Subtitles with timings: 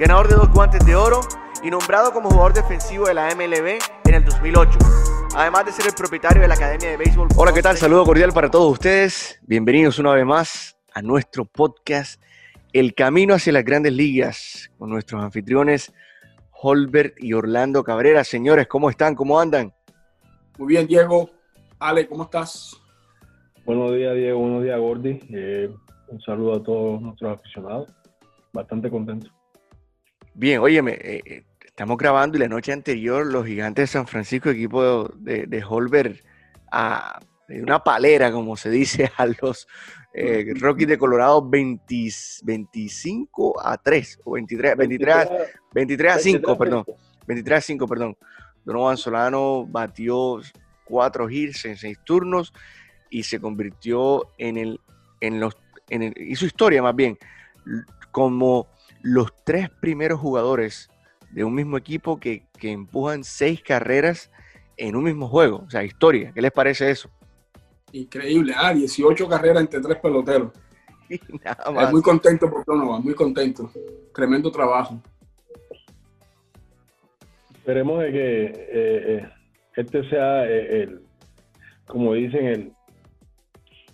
[0.00, 1.20] ganador de dos guantes de oro
[1.62, 4.78] y nombrado como jugador defensivo de la MLB en el 2008.
[5.36, 7.28] Además de ser el propietario de la Academia de Béisbol.
[7.36, 7.76] Hola, ¿qué tal?
[7.76, 9.38] Saludo cordial para todos ustedes.
[9.42, 12.18] Bienvenidos una vez más a nuestro podcast
[12.72, 15.92] El Camino hacia las Grandes Ligas con nuestros anfitriones
[16.50, 18.24] Holbert y Orlando Cabrera.
[18.24, 19.14] Señores, ¿cómo están?
[19.14, 19.70] ¿Cómo andan?
[20.56, 21.28] Muy bien, Diego.
[21.78, 22.74] Ale, ¿cómo estás?
[23.66, 24.38] Buenos días, Diego.
[24.38, 25.20] Buenos días, Gordy.
[25.28, 25.70] Eh,
[26.08, 27.90] un saludo a todos nuestros aficionados.
[28.54, 29.30] Bastante contento.
[30.34, 34.50] Bien, óyeme, eh, eh, estamos grabando y la noche anterior los gigantes de San Francisco,
[34.50, 36.24] equipo de, de Holbert,
[36.70, 39.66] a de una palera, como se dice, a los
[40.14, 41.84] eh, Rockies de Colorado 20
[42.44, 45.28] 25 a 3 o 23, 23, a,
[45.74, 46.84] 23 a 5, perdón.
[47.26, 48.16] 23 a 5, perdón.
[48.64, 50.40] Donovan Solano batió
[50.84, 52.52] cuatro hits en seis turnos
[53.08, 54.80] y se convirtió en el,
[55.20, 55.56] en los,
[55.88, 57.18] en el, hizo historia más bien,
[58.12, 58.68] como
[59.02, 60.90] los tres primeros jugadores
[61.30, 64.30] de un mismo equipo que, que empujan seis carreras
[64.76, 65.64] en un mismo juego.
[65.66, 66.32] O sea, historia.
[66.34, 67.10] ¿Qué les parece eso?
[67.92, 70.52] Increíble, ah, 18 carreras entre tres peloteros.
[71.44, 71.92] Nada más.
[71.92, 73.70] Muy contento por Donovan, muy contento.
[74.14, 75.00] Tremendo trabajo.
[77.54, 79.28] Esperemos de que eh, eh,
[79.76, 81.02] este sea eh, el,
[81.86, 82.72] como dicen, el,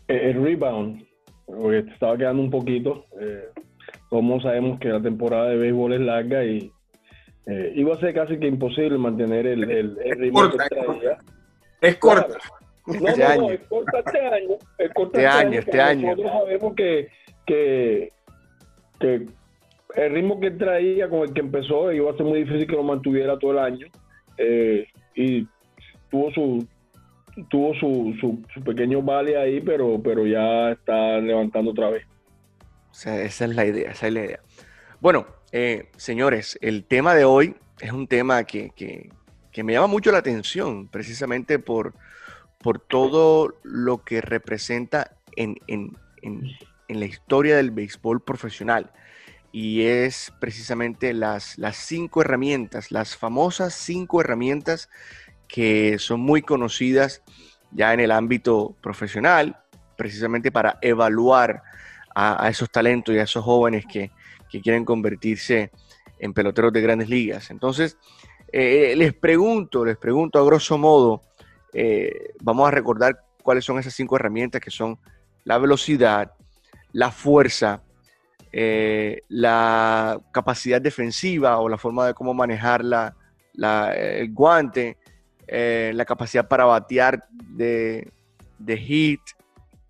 [0.08, 1.04] el rebound,
[1.46, 3.06] porque estaba quedando un poquito.
[4.08, 6.70] Como sabemos que la temporada de béisbol es larga y
[7.46, 11.18] eh, iba a ser casi que imposible mantener el, el, el ritmo corta, que traía.
[11.80, 12.38] Es corta.
[12.86, 13.40] No, este no, año.
[13.42, 14.54] no, es corta este año.
[14.78, 16.08] Es corta este, año, este año.
[16.08, 17.08] Nosotros sabemos que,
[17.46, 18.12] que,
[19.00, 19.26] que
[19.96, 22.82] el ritmo que traía con el que empezó iba a ser muy difícil que lo
[22.82, 23.86] mantuviera todo el año.
[24.38, 25.46] Eh, y
[26.10, 26.66] tuvo su
[27.50, 32.06] tuvo su, su, su, pequeño vale ahí, pero, pero ya está levantando otra vez.
[33.04, 34.40] Esa es la idea, esa es la idea.
[35.00, 39.10] Bueno, eh, señores, el tema de hoy es un tema que, que,
[39.52, 41.92] que me llama mucho la atención, precisamente por,
[42.58, 46.50] por todo lo que representa en, en, en,
[46.88, 48.90] en, la historia del béisbol profesional.
[49.52, 54.88] Y es precisamente las, las cinco herramientas, las famosas cinco herramientas
[55.48, 57.22] que son muy conocidas
[57.72, 59.60] ya en el ámbito profesional,
[59.96, 61.62] precisamente para evaluar
[62.18, 64.10] a, esos talentos y a esos jóvenes que,
[64.48, 65.70] que, quieren convertirse
[66.18, 67.50] en peloteros de grandes ligas.
[67.50, 67.98] Entonces,
[68.50, 71.20] eh, les pregunto, les pregunto a grosso modo,
[71.74, 74.98] eh, vamos a recordar cuáles son esas cinco herramientas que son
[75.44, 76.32] la velocidad,
[76.92, 77.82] la fuerza,
[78.50, 83.14] eh, la capacidad defensiva o la forma de cómo manejar la,
[83.52, 84.96] la, el guante,
[85.46, 88.10] la capacidad para batear de,
[88.58, 89.20] de hit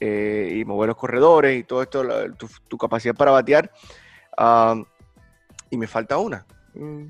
[0.01, 3.71] eh, y mover los corredores y todo esto, la, tu, tu, capacidad para batear.
[4.39, 4.85] Uh,
[5.71, 6.47] y me falta una.
[6.75, 7.07] Mm.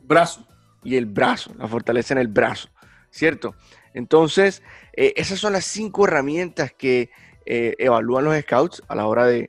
[0.00, 0.46] Brazo.
[0.84, 2.68] Y el brazo, la fortaleza en el brazo,
[3.10, 3.54] ¿cierto?
[3.94, 4.62] Entonces,
[4.94, 7.10] eh, esas son las cinco herramientas que
[7.46, 9.46] eh, evalúan los scouts a la hora de,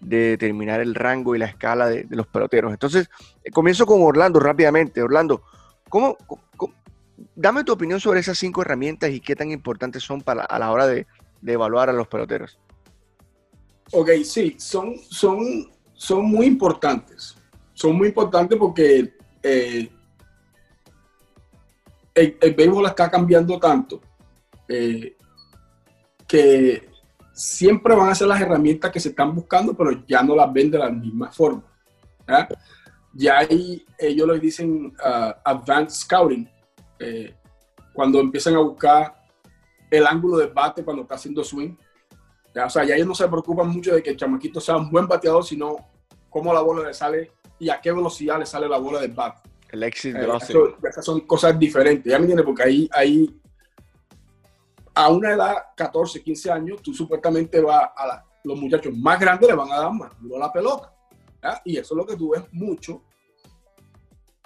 [0.00, 2.72] de, determinar el rango y la escala de, de los peloteros.
[2.72, 3.10] Entonces,
[3.42, 5.02] eh, comienzo con Orlando rápidamente.
[5.02, 5.42] Orlando,
[5.88, 6.16] ¿cómo,
[6.56, 6.72] cómo,
[7.34, 10.70] dame tu opinión sobre esas cinco herramientas y qué tan importantes son para, a la
[10.70, 11.06] hora de,
[11.46, 12.58] de evaluar a los peloteros.
[13.92, 17.36] Ok, sí, son, son, son muy importantes.
[17.72, 19.14] Son muy importantes porque
[19.44, 19.88] eh,
[22.12, 24.00] el, béisbol está cambiando tanto
[24.68, 25.16] eh,
[26.26, 26.90] que
[27.32, 30.68] siempre van a ser las herramientas que se están buscando, pero ya no las ven
[30.68, 31.62] de la misma forma.
[32.26, 32.48] ¿ya?
[33.12, 36.50] Ya ahí ellos les dicen uh, advanced scouting,
[36.98, 37.32] eh,
[37.92, 39.25] cuando empiezan a buscar
[39.90, 41.74] el ángulo de bate cuando está haciendo swing.
[42.54, 44.90] Ya, o sea, ya ellos no se preocupan mucho de que el chamaquito sea un
[44.90, 45.76] buen bateador, sino
[46.30, 49.48] cómo la bola le sale y a qué velocidad le sale la bola del bate.
[49.70, 52.46] El exit eh, eso, esas son cosas diferentes, ¿ya me entiendes?
[52.46, 53.40] Porque ahí, ahí,
[54.94, 59.48] a una edad, 14, 15 años, tú supuestamente vas a la, los muchachos más grandes
[59.48, 60.92] le van a dar más duro la pelota.
[61.42, 61.60] ¿ya?
[61.64, 63.02] Y eso es lo que tú ves mucho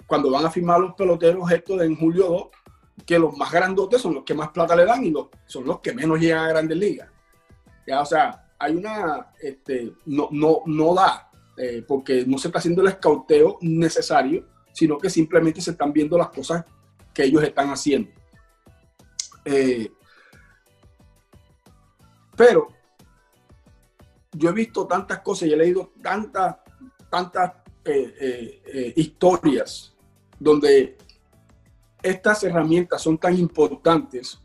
[0.07, 2.47] cuando van a firmar los peloteros esto de en julio 2,
[3.05, 5.13] que los más grandotes son los que más plata le dan y
[5.45, 7.09] son los que menos llegan a grandes ligas.
[7.87, 12.59] Ya, o sea, hay una, este, no, no, no da, eh, porque no se está
[12.59, 16.65] haciendo el escauteo necesario sino que simplemente se están viendo las cosas
[17.13, 18.09] que ellos están haciendo.
[19.43, 19.91] Eh,
[22.35, 22.67] pero
[24.31, 26.57] yo he visto tantas cosas y he leído tantas,
[27.09, 29.93] tantas eh, historias
[30.39, 30.97] donde
[32.03, 34.39] estas herramientas son tan importantes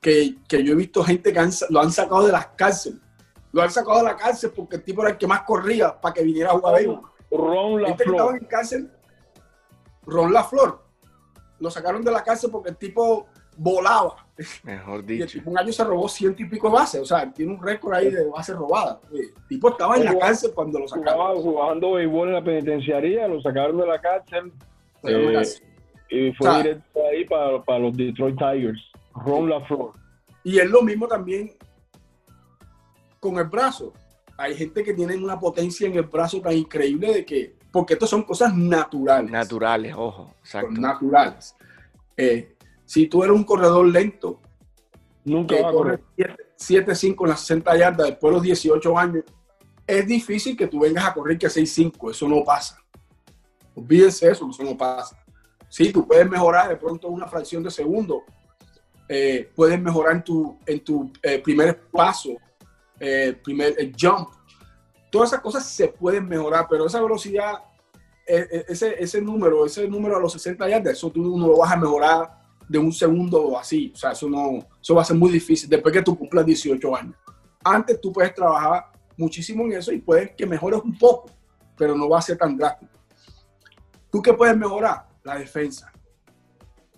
[0.00, 1.40] que, que yo he visto gente que
[1.70, 3.00] lo han sacado de las cárceles.
[3.52, 6.12] Lo han sacado de la cárcel porque el tipo era el que más corría para
[6.12, 6.82] que viniera a jugar
[7.30, 8.14] Ron La Flor.
[8.14, 8.90] estaba en cárcel,
[10.06, 10.82] Ron La Flor.
[11.60, 14.26] Lo sacaron de la cárcel porque el tipo volaba.
[14.64, 15.38] Mejor dicho.
[15.44, 17.00] un año se robó ciento y pico bases.
[17.00, 18.98] O sea, tiene un récord ahí de bases robadas.
[19.12, 21.40] El tipo estaba en la cárcel cuando lo sacaron.
[21.40, 24.52] jugando béisbol en la penitenciaría, lo sacaron de la cárcel.
[25.04, 25.42] Eh,
[26.10, 28.80] y fue directo ahí para, para, los Detroit Tigers.
[29.14, 29.92] Ron LaFleur.
[30.42, 31.52] Y es lo mismo también
[33.20, 33.92] con el brazo.
[34.36, 38.10] Hay gente que tiene una potencia en el brazo tan increíble de que, porque estas
[38.10, 39.30] son cosas naturales.
[39.30, 40.70] Naturales, ojo, exacto.
[40.72, 41.56] Naturales.
[42.16, 42.54] Eh,
[42.84, 44.40] si tú eres un corredor lento,
[45.24, 46.00] nunca va a correr
[46.58, 49.24] 7-5 en las 60 yardas después de los 18 años,
[49.86, 52.78] es difícil que tú vengas a correr que 6-5, eso no pasa.
[53.74, 55.23] Olvídense eso, eso no pasa.
[55.74, 58.22] Sí, tú puedes mejorar de pronto una fracción de segundo,
[59.08, 62.30] eh, puedes mejorar en tu, en tu eh, primer paso,
[63.00, 64.28] eh, primer jump.
[65.10, 67.54] Todas esas cosas se pueden mejorar, pero esa velocidad,
[68.24, 71.76] ese, ese número, ese número a los 60 yardas, eso tú no lo vas a
[71.76, 72.30] mejorar
[72.68, 73.90] de un segundo o así.
[73.96, 76.94] O sea, eso, no, eso va a ser muy difícil después que tú cumplas 18
[76.94, 77.16] años.
[77.64, 81.32] Antes tú puedes trabajar muchísimo en eso y puedes que mejores un poco,
[81.76, 82.92] pero no va a ser tan drástico.
[84.12, 85.12] ¿Tú qué puedes mejorar?
[85.24, 85.90] La defensa.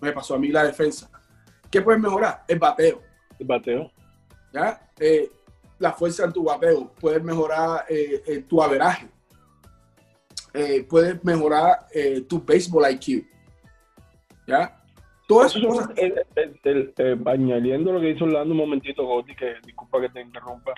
[0.01, 1.09] Me pasó a mí la defensa.
[1.71, 2.43] ¿Qué puedes mejorar?
[2.47, 3.01] El bateo.
[3.39, 3.91] El bateo.
[4.53, 4.89] ¿Ya?
[4.99, 5.29] Eh,
[5.79, 6.91] la fuerza en tu bateo.
[6.99, 9.07] Puedes mejorar eh, eh, tu averaje.
[10.89, 11.87] puedes mejorar
[12.27, 13.25] tu baseball IQ.
[14.45, 14.77] ¿Ya?
[15.27, 15.89] Todas esas cosas.
[17.25, 20.73] añadiendo lo que hizo Orlando un momentito, Gotti, que disculpa que te interrumpa.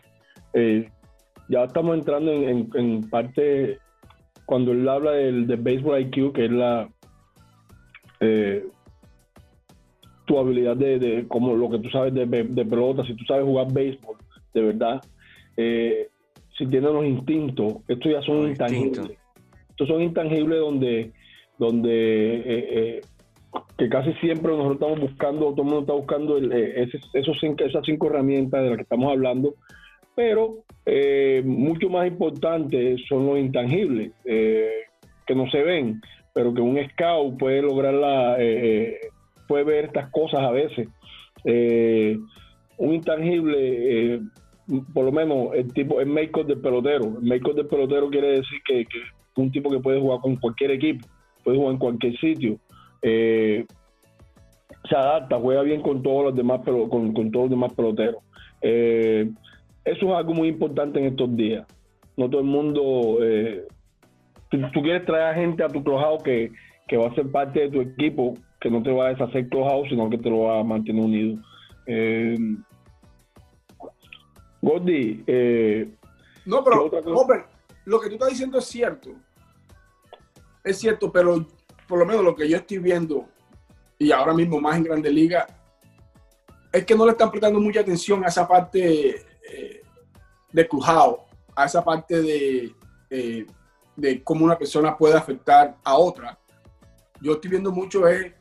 [1.49, 3.79] ya estamos entrando en, parte
[4.45, 6.89] cuando él habla del, del baseball IQ, que es la
[10.29, 14.15] tu habilidad de, como lo que tú sabes de, pelota, si tú sabes jugar béisbol,
[14.53, 15.01] de verdad,
[15.57, 16.07] eh,
[16.55, 19.17] si tienes los instintos, estos ya son intangibles.
[19.71, 21.11] Estos son intangibles donde,
[21.57, 23.01] donde eh, eh,
[23.75, 28.05] que casi siempre nosotros estamos buscando, todo el mundo está buscando esos cinco, esas cinco
[28.05, 29.55] herramientas de las que estamos hablando,
[30.15, 30.59] pero
[31.43, 36.01] mucho más importante son los intangibles, que no se ven,
[36.39, 38.37] pero que un scout puede lograr la
[39.49, 40.87] puede ver estas cosas a veces.
[41.43, 42.17] Eh,
[42.77, 43.57] un intangible,
[44.13, 44.21] eh,
[44.93, 47.17] por lo menos el tipo, el make-up del pelotero.
[47.19, 48.87] El make-up del pelotero quiere decir que, es
[49.35, 51.05] un tipo que puede jugar con cualquier equipo,
[51.43, 52.57] puede jugar en cualquier sitio.
[53.01, 53.65] Eh,
[54.87, 58.21] se adapta, juega bien con todos los demás, pero con, todos los demás peloteros.
[58.61, 59.33] eso
[59.83, 61.65] es algo muy importante en estos días.
[62.15, 63.17] No todo el mundo.
[64.49, 66.51] Tú, quieres traer a gente a tu crojado que,
[66.87, 69.89] que va a ser parte de tu equipo que no te va a deshacer close
[69.89, 71.37] sino que te lo va a mantener unido.
[71.85, 72.37] Eh,
[74.61, 75.89] Gordy, eh,
[76.45, 76.89] no, pero
[77.85, 79.11] lo que tú estás diciendo es cierto.
[80.63, 81.45] Es cierto, pero
[81.87, 83.27] por lo menos lo que yo estoy viendo,
[83.97, 85.47] y ahora mismo más en Grande Liga,
[86.71, 89.15] es que no le están prestando mucha atención a esa parte
[89.51, 89.81] eh,
[90.51, 91.25] de crujado,
[91.55, 92.71] a esa parte de,
[93.09, 93.45] eh,
[93.99, 96.37] de cómo una persona puede afectar a otra.
[97.21, 98.33] Yo estoy viendo mucho es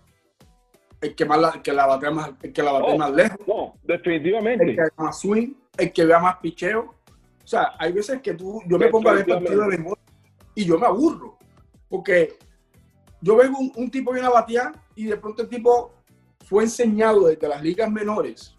[1.00, 3.38] el que, más la, que la batea más, el que la batea más lejos.
[3.46, 4.64] No, definitivamente.
[4.64, 6.94] El que haga más swing, el que vea más picheo.
[7.44, 9.98] O sea, hay veces que tú, yo me pongo a ver partido de béisbol
[10.54, 11.38] y yo me aburro.
[11.88, 12.36] Porque
[13.20, 15.92] yo veo un, un tipo viene a batear y de pronto el tipo
[16.44, 18.54] fue enseñado desde las ligas menores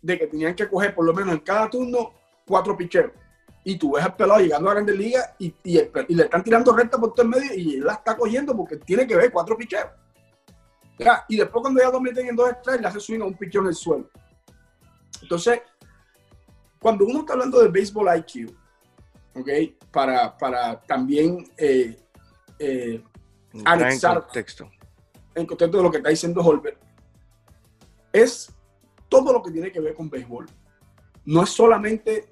[0.00, 2.12] de que tenían que coger por lo menos en cada turno
[2.46, 3.12] cuatro picheos.
[3.64, 6.74] Y tú ves al pelado llegando a grandes ligas y, y, y, le están tirando
[6.74, 9.56] recta por todo el medio y él la está cogiendo porque tiene que ver cuatro
[9.56, 9.86] picheos
[11.28, 13.68] y después cuando ya meten en dos strikes, le hace swing a un pichón en
[13.68, 14.08] el suelo.
[15.20, 15.60] Entonces,
[16.80, 18.50] cuando uno está hablando de baseball IQ,
[19.34, 19.48] ¿ok?
[19.90, 21.96] Para, para también eh,
[22.58, 23.02] eh,
[23.64, 24.70] anexar en contexto.
[25.34, 26.80] en contexto de lo que está diciendo Holbert,
[28.12, 28.52] es
[29.08, 30.46] todo lo que tiene que ver con béisbol.
[31.24, 32.28] No es solamente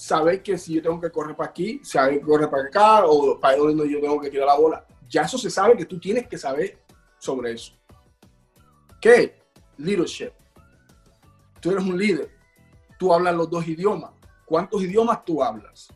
[0.00, 3.38] saber que si yo tengo que correr para aquí, saber que correr para acá o
[3.38, 4.86] para donde yo tengo que tirar la bola.
[5.08, 6.82] Ya eso se sabe que tú tienes que saber
[7.18, 7.74] sobre eso.
[9.00, 9.42] ¿Qué?
[9.76, 10.32] Leadership.
[11.60, 12.30] Tú eres un líder.
[12.98, 14.12] Tú hablas los dos idiomas.
[14.46, 15.88] ¿Cuántos idiomas tú hablas?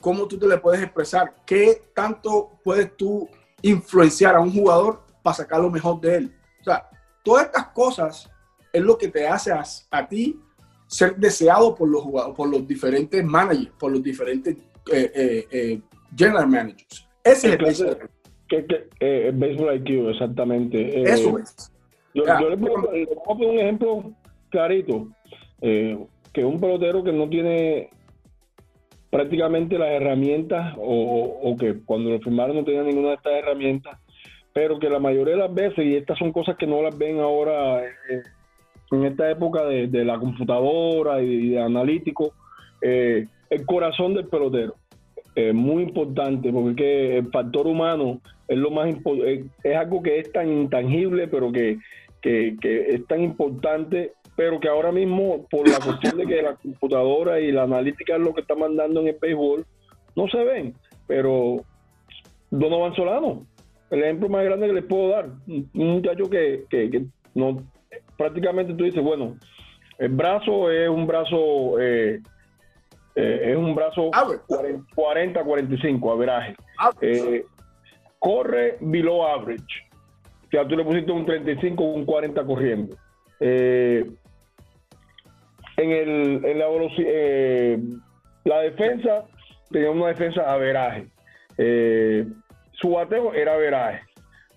[0.00, 1.34] ¿Cómo tú te le puedes expresar?
[1.44, 3.28] ¿Qué tanto puedes tú
[3.60, 6.38] influenciar a un jugador para sacar lo mejor de él.
[6.60, 6.88] O sea,
[7.22, 8.30] todas estas cosas
[8.72, 10.38] es lo que te hace a, ti
[10.86, 14.56] ser deseado por los jugadores, por los diferentes managers, por los diferentes
[14.92, 15.80] eh, eh, eh,
[16.16, 17.08] general managers.
[17.22, 17.96] Ese es el
[18.48, 21.02] que, que, eh, baseball IQ, exactamente.
[21.02, 21.72] Eso es.
[22.12, 22.90] Yo, le, pongo,
[23.24, 24.12] poner un ejemplo
[24.50, 25.08] clarito,
[25.60, 27.90] que un pelotero que no tiene
[29.10, 33.98] prácticamente las herramientas o, que cuando lo firmaron no tenía ninguna de estas herramientas,
[34.52, 37.18] pero que la mayoría de las veces, y estas son cosas que no las ven
[37.18, 37.82] ahora
[38.90, 42.32] en esta época de, la computadora y de, analítico,
[42.80, 44.74] eh, el corazón del pelotero.
[45.34, 48.94] es muy importante porque el factor humano es lo más
[49.64, 51.78] es algo que es tan intangible pero que,
[52.20, 56.56] que, que es tan importante pero que ahora mismo, por la cuestión de que la
[56.56, 59.64] computadora y la analítica es lo que está mandando en el béisbol,
[60.16, 60.74] no se ven.
[61.06, 61.64] Pero
[62.50, 63.46] Donovan Solano,
[63.90, 67.62] el ejemplo más grande que les puedo dar, un muchacho que, que, no
[68.16, 69.36] prácticamente tú dices, bueno,
[69.98, 72.20] el brazo es un brazo eh,
[73.14, 74.10] eh, es un brazo
[74.94, 76.56] 40 45 averaje.
[77.00, 77.44] Eh,
[78.18, 79.84] corre below average.
[80.46, 82.96] O sea, tú le pusiste un 35 un 40 corriendo.
[83.40, 84.04] Eh,
[85.76, 86.66] en, el, en la,
[86.98, 87.78] eh,
[88.44, 89.24] la defensa
[89.70, 91.06] tenía una defensa a veraje.
[91.58, 92.26] Eh,
[92.72, 94.02] su bateo era veraje.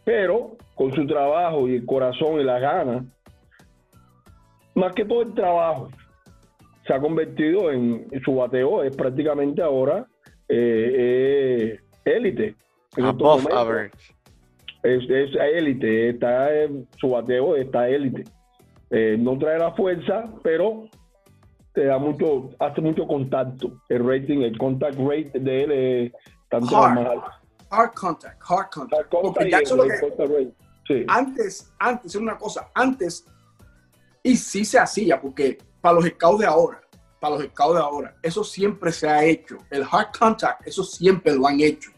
[0.03, 3.03] Pero con su trabajo y el corazón y la gana,
[4.77, 5.89] más que todo el trabajo,
[6.86, 10.07] se ha convertido en, su bateo, es prácticamente ahora
[10.48, 12.55] eh, élite.
[12.98, 13.98] Above average.
[14.84, 16.50] Es, élite, está,
[16.98, 18.24] su bateo está élite.
[19.19, 20.86] no trae la fuerza, pero
[21.74, 23.81] te da mucho, hace mucho contacto.
[23.89, 26.12] El rating, el contact rate de él es
[26.50, 27.22] tanto hard,
[27.69, 29.13] hard contact, hard contact.
[31.07, 33.25] Antes, antes, es una cosa, antes,
[34.27, 36.81] y sí se hacía, porque para los scouts de ahora,
[37.17, 39.57] para los scouts de ahora, eso siempre se ha hecho.
[39.69, 41.91] El hard contact, eso siempre lo han hecho.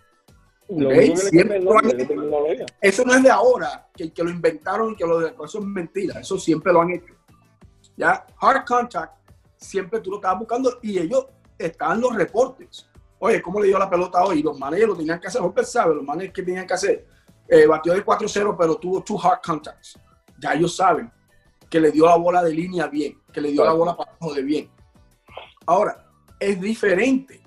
[2.79, 5.65] Eso no es de ahora, que, que lo inventaron y que lo de eso es
[5.65, 6.19] mentira.
[6.19, 7.15] Eso siempre lo han hecho.
[7.97, 9.17] Ya, hard contact
[9.57, 11.25] siempre tú lo estabas buscando y ellos
[11.57, 12.87] estaban los reportes.
[13.17, 14.43] Oye, ¿cómo le dio la pelota hoy?
[14.43, 15.41] Los managers lo tenían que hacer.
[15.41, 17.07] Hopper sabe, los managers que tenían que hacer.
[17.47, 19.97] Eh, batió de 4-0, pero tuvo two hard contacts.
[20.37, 21.11] Ya ellos saben
[21.69, 24.33] que le dio la bola de línea bien, que le dio la bola para abajo
[24.33, 24.69] de bien.
[25.65, 26.05] Ahora,
[26.39, 27.41] es diferente.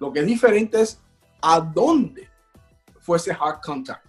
[0.00, 1.00] Lo que es diferente es
[1.40, 2.28] a dónde
[3.00, 4.04] fue ese hard contact.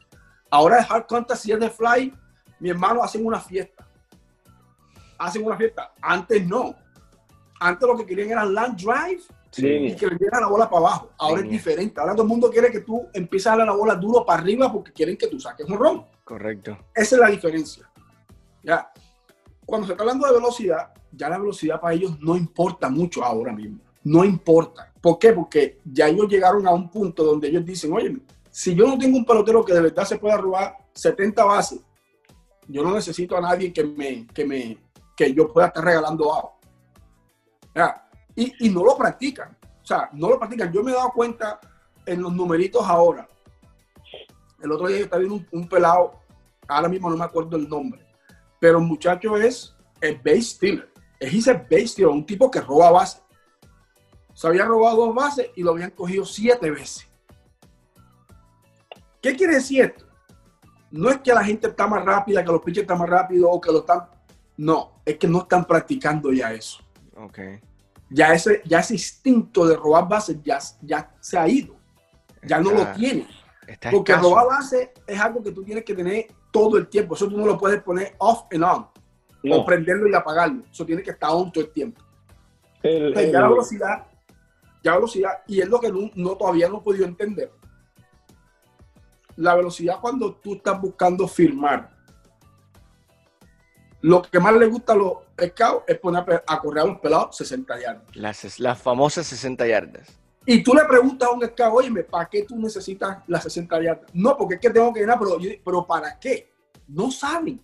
[0.50, 2.14] Ahora el hard contact, si es de fly,
[2.60, 3.88] mi hermano hacen una fiesta.
[5.18, 5.94] Hacen una fiesta.
[6.02, 6.76] Antes no
[7.64, 9.24] antes lo que querían era land drive
[9.58, 11.12] y que le dieran la bola para abajo.
[11.18, 12.00] Ahora es diferente.
[12.00, 14.72] Ahora todo el mundo quiere que tú empieces a darle la bola duro para arriba
[14.72, 16.06] porque quieren que tú saques un ron.
[16.24, 16.78] Correcto.
[16.94, 17.90] Esa es la diferencia.
[18.64, 18.92] Ya.
[19.66, 23.54] Cuando se está hablando de velocidad, ya la velocidad para ellos no importa mucho ahora
[23.54, 23.80] mismo.
[24.04, 24.92] No importa.
[25.02, 25.32] ¿Por qué?
[25.34, 28.18] Porque ya ellos llegaron a un punto donde ellos dicen, oye,
[28.50, 31.80] si yo no tengo un pelotero que de verdad se pueda robar 70 bases,
[32.68, 34.78] yo no necesito a nadie que me, que me,
[35.16, 36.60] que yo pueda estar regalando abajo.
[38.36, 39.58] Y, no lo practican.
[39.82, 40.72] O sea, no lo practican.
[40.72, 41.60] Yo me he dado cuenta
[42.06, 43.28] en los numeritos ahora.
[44.62, 46.14] El otro día yo estaba viendo un, pelado,
[46.68, 48.03] ahora mismo no me acuerdo el nombre,
[48.64, 50.90] pero el muchacho es el base stealer.
[51.20, 53.22] Es el base stealer, un tipo que roba bases.
[54.34, 57.06] Se había robado dos bases y lo habían cogido siete veces.
[59.22, 60.06] ¿Qué quiere decir esto?
[60.92, 63.60] No es que la gente está más rápida, que los pitchers están más rápidos o
[63.60, 64.08] que lo están.
[64.56, 66.82] No, es que no están practicando ya eso.
[67.18, 67.60] Okay.
[68.10, 71.76] Ya ese, ya ese instinto de robar bases ya, ya se ha ido.
[72.44, 73.28] Ya no lo tiene.
[73.92, 77.16] Porque robar bases es algo que tú tienes que tener todo el tiempo.
[77.16, 78.88] Eso tú no lo puedes poner off and on.
[79.52, 80.64] O prenderlo y apagarlo.
[80.72, 82.02] Eso tiene que estar on todo el tiempo.
[82.82, 84.06] ya la velocidad,
[84.82, 87.52] ya velocidad, y es lo que no, todavía no he podido entender.
[89.36, 91.92] La velocidad cuando tú estás buscando firmar
[94.02, 97.38] lo que más le gusta a los scouts es poner a correr a los pelados
[97.38, 98.16] 60 yardas.
[98.16, 100.20] Las, las famosas 60 yardas.
[100.46, 104.12] Y tú le preguntas a un scout, oye, ¿para qué tú necesitas las 60 yardas?
[104.14, 106.52] No, porque es que tengo que llenar, pero, pero ¿para qué?
[106.88, 107.64] No saben.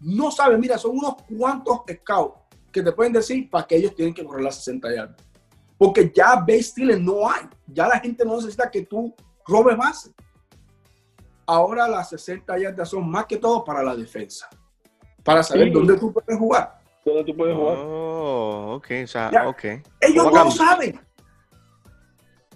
[0.00, 0.60] No saben.
[0.60, 4.44] Mira, son unos cuantos scouts que te pueden decir para qué ellos tienen que correr
[4.44, 5.16] las 60 yardas.
[5.78, 7.48] Porque ya base stealing no hay.
[7.66, 9.14] Ya la gente no necesita que tú
[9.46, 10.10] robes base.
[11.46, 14.48] Ahora las 60 yardas son más que todo para la defensa
[15.22, 16.78] para saber dónde tú puedes jugar.
[17.04, 17.76] ¿Dónde tú puedes jugar?
[17.78, 19.64] Oh, ok, o sea, ok.
[20.00, 21.00] Ellos no saben.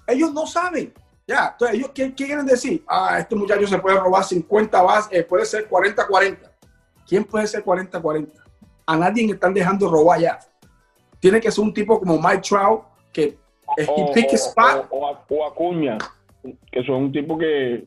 [0.06, 0.92] Ellos no saben.
[1.26, 2.84] Ya, entonces ellos, ¿qué, qué quieren decir?
[2.86, 6.36] Ah, este muchacho se puede robar 50 bases, eh, puede ser 40-40.
[7.06, 8.28] ¿Quién puede ser 40-40?
[8.86, 10.38] A nadie están dejando robar ya.
[11.20, 12.82] Tiene que ser un tipo como Mike Trout,
[13.12, 13.38] que
[13.78, 14.86] es O, pick o- spot.
[14.90, 15.96] o- o- o Acuña,
[16.70, 17.86] que son un tipo que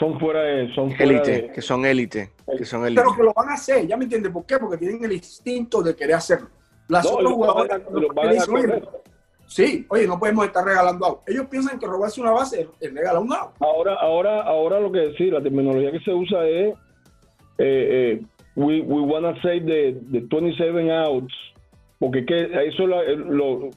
[0.00, 0.74] son fuera de.
[0.74, 3.00] Son fuera Élite, de- que son élite, que son élite.
[3.00, 4.32] pero que lo van a hacer, ¿ya me entiendes?
[4.32, 4.58] ¿Por qué?
[4.58, 6.48] Porque tienen el instinto de querer hacerlo.
[6.88, 8.88] Las No, otros los van a- jugadores los van a dicen, "Oye, correr.
[9.46, 11.18] Sí, oye, no podemos estar regalando out.
[11.26, 13.50] Ellos piensan que robarse una base es regalar un out.
[13.60, 16.74] Ahora, ahora, ahora lo que sí, la terminología que se usa es
[17.58, 18.22] eh, eh,
[18.56, 21.32] we, we wanna say the, the 27 outs,
[21.98, 23.70] porque que eso la- el, lo-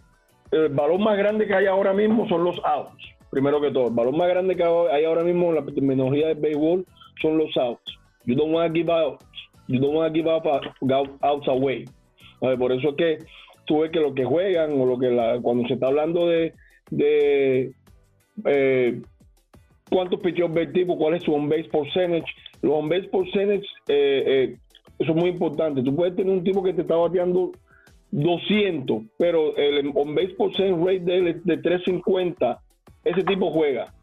[0.71, 3.88] balón más grande que hay ahora mismo son los outs, primero que todo.
[3.88, 6.86] El balón más grande que hay ahora mismo en la terminología del béisbol
[7.21, 7.97] son los outs.
[8.25, 9.19] You don't want to give out,
[9.67, 10.47] you don't want to give up
[11.21, 11.86] outs away.
[12.39, 13.17] Por eso es que
[13.67, 16.53] tú ves que lo que juegan o lo que la, cuando se está hablando de,
[16.89, 17.71] de
[18.45, 19.01] eh,
[19.91, 22.33] cuántos picheos ve el tipo, cuál es su on-base percentage.
[22.62, 24.57] Los on-base percentage, eh, eh,
[24.97, 25.83] es muy importante.
[25.83, 27.51] Tú puedes tener un tipo que te está bateando
[28.12, 32.59] 200, pero el on-base percentage rate de él es de 350.
[33.03, 33.93] Ese tipo juega,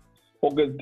[0.40, 0.72] porque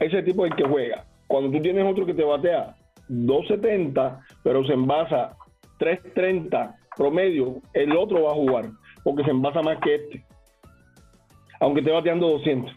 [0.00, 1.04] ese tipo es el que juega.
[1.28, 2.74] Cuando tú tienes otro que te batea
[3.08, 5.36] 270, pero se envasa
[5.78, 8.70] 330 promedio, el otro va a jugar,
[9.04, 10.24] porque se envasa más que este.
[11.60, 12.72] Aunque esté bateando 200.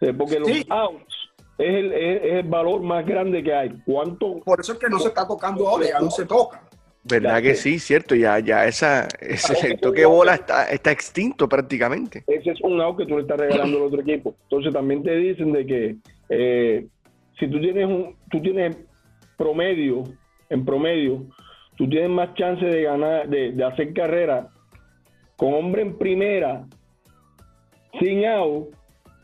[0.00, 0.66] Eh, Porque los Sí.
[0.68, 1.14] outs
[1.58, 3.70] es el, es, es el valor más grande que hay.
[3.86, 4.40] ¿Cuánto?
[4.40, 6.62] Por eso es que no se está tocando ahora, ya no se toca.
[7.04, 7.78] ¿Verdad que sí?
[7.80, 12.22] Cierto, ya, ya esa, ese el toque de bola está, está extinto prácticamente.
[12.28, 14.34] Ese es un out que tú le estás regalando al otro equipo.
[14.44, 15.96] Entonces también te dicen de que
[16.28, 16.86] eh,
[17.38, 18.76] si tú tienes un, tú tienes
[19.36, 20.04] promedio,
[20.48, 21.24] en promedio,
[21.82, 24.48] tú tienes más chance de ganar, de, hacer carrera
[25.36, 26.64] con hombre en primera
[27.98, 28.68] sin out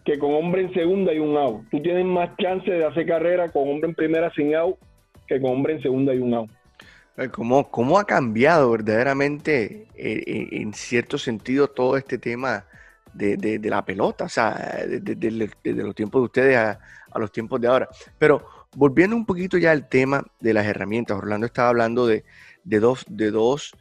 [0.05, 1.63] que con hombre en segunda y un out.
[1.71, 4.77] Tú tienes más chance de hacer carrera con hombre en primera sin out
[5.29, 6.51] que con hombre en segunda y un out.
[7.31, 12.65] ¿Cómo, cómo ha cambiado verdaderamente eh, eh, en cierto sentido todo este tema
[13.15, 14.25] de, la pelota?
[14.25, 17.89] O sea, desde de, los tiempos de ustedes a los tiempos de ahora.
[18.19, 18.45] Pero
[18.77, 22.25] volviendo un poquito ya al tema de las herramientas, Orlando estaba hablando de,
[22.69, 23.73] de dos, de dos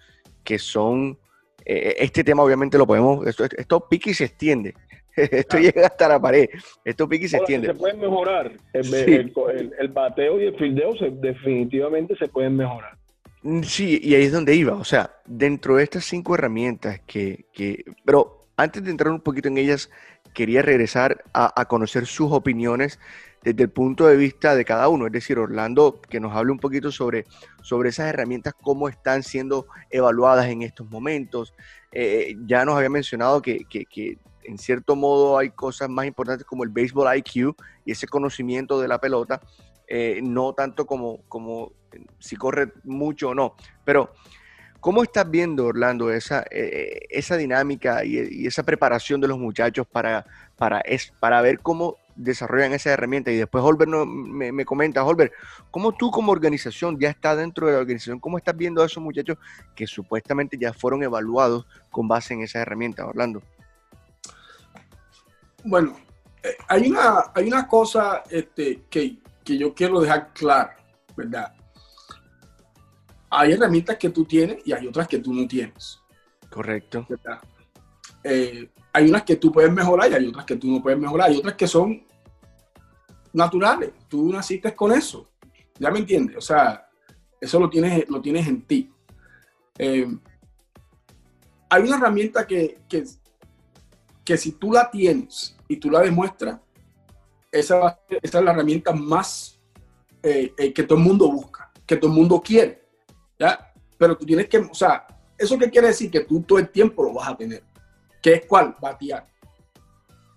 [0.44, 1.18] que son,
[1.66, 4.74] eh, este tema obviamente lo podemos, esto, esto pica y se extiende.
[5.18, 6.48] Esto llega hasta la pared.
[6.86, 7.68] Esto pica y se Ahora, extiende.
[7.70, 8.52] se pueden mejorar.
[8.72, 8.96] El, Sí.
[9.08, 12.96] el- el- el bateo y el fildeo se- definitivamente se pueden mejorar.
[13.42, 14.74] Mm, Sí, y ahí es donde iba.
[14.76, 19.48] O sea, dentro de estas cinco herramientas que, que- pero antes de entrar un poquito
[19.48, 19.90] en ellas,
[20.36, 23.00] quería regresar a, a conocer sus opiniones
[23.44, 25.08] desde el punto de vista de cada uno.
[25.08, 27.26] Es decir, Orlando, que nos hable un poquito sobre,
[27.68, 31.54] sobre esas herramientas, cómo están siendo evaluadas en estos momentos.
[31.92, 36.64] Eh, ya nos había mencionado que, que- en cierto modo hay cosas más importantes como
[36.64, 37.54] el baseball IQ
[37.84, 39.42] y ese conocimiento de la pelota,
[39.86, 43.56] eh, no tanto como, como eh, si corre mucho o no.
[43.84, 44.14] Pero,
[44.80, 49.86] ¿cómo estás viendo, Orlando, esa, eh, esa dinámica y, y esa preparación de los muchachos
[49.86, 50.26] para,
[50.56, 53.32] para, es, para ver cómo desarrollan esa herramienta?
[53.32, 55.32] Y después Holber no- me, me comenta, Holber,
[55.72, 59.02] ¿cómo tú como organización, ya está dentro de la organización, cómo estás viendo a esos
[59.02, 59.38] muchachos
[59.76, 63.42] que supuestamente ya fueron evaluados con base en esa herramienta, Orlando?
[65.64, 65.96] Bueno,
[66.44, 70.76] eh, hay, una, hay una cosa este, que, que yo quiero dejar clara,
[71.16, 71.54] ¿verdad?
[73.30, 76.00] Hay herramientas que tú tienes y hay otras que tú no tienes,
[76.50, 77.06] Correcto.
[77.10, 77.42] ¿verdad?
[78.24, 81.30] Eh, hay unas que tú puedes mejorar y hay otras que tú no puedes mejorar.
[81.30, 82.04] Hay otras que son
[83.34, 83.92] naturales.
[84.08, 85.30] Tú naciste con eso.
[85.80, 86.38] ¿Ya me entiendes?
[86.38, 86.90] O sea,
[87.40, 88.92] eso lo tienes, lo tienes en ti.
[89.78, 90.08] Eh,
[91.70, 93.04] hay una herramienta que, que,
[94.24, 96.60] que si tú la tienes y tú la demuestras,
[97.52, 99.60] esa, es la herramienta más
[100.24, 102.84] eh, eh, que todo el mundo busca, que todo el mundo quiere.
[103.40, 103.72] ¿ya?
[103.98, 105.06] Pero tú tienes que, o sea,
[105.38, 106.10] ¿eso qué quiere decir?
[106.12, 107.64] Que tú todo el tiempo lo vas a tener.
[108.22, 108.76] ¿Qué es cuál?
[108.82, 109.28] Batear.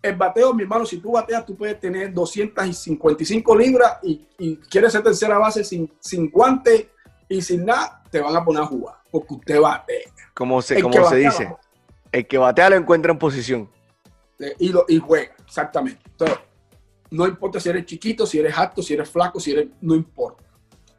[0.02, 4.92] El bateo, mi hermano, si tú bateas, tú puedes tener 255 libras y, y quieres
[4.92, 6.90] ser tercera base sin, sin guante
[7.28, 10.10] y sin nada, te van a poner a jugar, porque usted batea.
[10.34, 11.54] Como se, El como se dice,
[12.12, 13.70] el que batea lo encuentra en posición.
[14.38, 16.00] Eh, y, lo, y juega, exactamente.
[16.06, 16.38] Entonces,
[17.10, 20.44] no importa si eres chiquito, si eres alto, si eres flaco, si eres, no importa.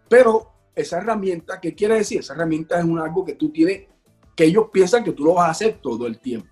[0.07, 2.19] Pero esa herramienta, ¿qué quiere decir?
[2.19, 3.87] Esa herramienta es un algo que tú tienes,
[4.35, 6.47] que ellos piensan que tú lo vas a hacer todo el tiempo.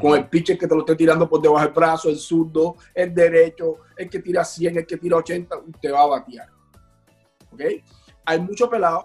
[0.00, 3.14] Con el pitcher que te lo esté tirando por debajo del brazo, el zurdo, el
[3.14, 6.48] derecho, el que tira 100, el que tira 80, usted va a batear.
[7.52, 7.60] ¿Ok?
[8.24, 9.04] Hay muchos pelados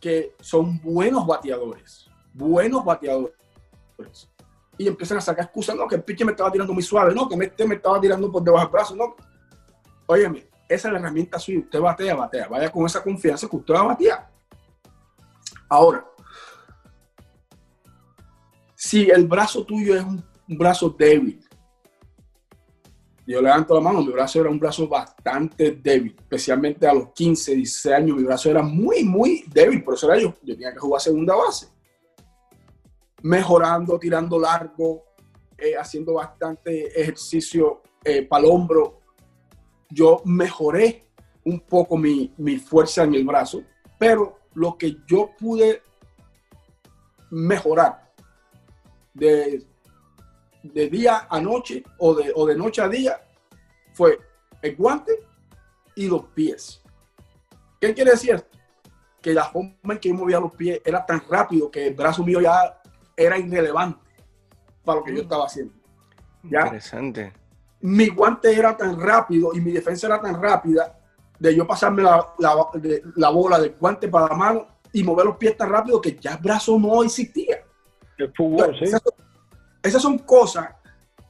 [0.00, 3.34] que son buenos bateadores, buenos bateadores,
[4.78, 7.28] y empiezan a sacar excusas, no, que el pitcher me estaba tirando muy suave, no,
[7.28, 9.14] que este me estaba tirando por debajo del brazo, no.
[10.06, 13.74] Óyeme, esa es la herramienta suya, usted batea, batea, vaya con esa confianza que usted
[13.74, 14.30] va a batear.
[15.68, 16.06] Ahora,
[18.84, 21.42] si el brazo tuyo es un, brazo débil,
[23.26, 27.54] yo levanto la mano, mi brazo era un brazo bastante débil, especialmente a los 15,
[27.54, 30.78] 16 años, mi brazo era muy, muy débil, por eso era yo, yo tenía que
[30.78, 31.68] jugar segunda base.
[33.22, 35.04] Mejorando, tirando largo,
[35.56, 39.00] eh, haciendo bastante ejercicio eh, para el hombro,
[39.88, 41.06] yo mejoré
[41.46, 43.62] un poco mi, mi fuerza en el brazo,
[43.98, 45.80] pero lo que yo pude
[47.30, 48.03] mejorar
[49.14, 49.64] de,
[50.62, 53.20] de día a noche o de, o de noche a día
[53.92, 54.18] fue
[54.60, 55.12] el guante
[55.94, 56.82] y los pies.
[57.80, 58.58] ¿Qué quiere decir esto?
[59.22, 62.24] Que la forma en que yo movía los pies era tan rápido que el brazo
[62.24, 62.80] mío ya
[63.16, 64.00] era irrelevante
[64.84, 65.22] para lo que yo mm.
[65.22, 65.74] estaba haciendo.
[66.42, 66.60] ¿Ya?
[66.60, 67.32] Interesante.
[67.80, 70.98] Mi guante era tan rápido y mi defensa era tan rápida
[71.38, 72.54] de yo pasarme la, la,
[73.16, 76.34] la bola del guante para la mano y mover los pies tan rápido que ya
[76.34, 77.63] el brazo no existía.
[78.18, 78.84] El fútbol, sí.
[79.82, 80.68] Esas, son cosas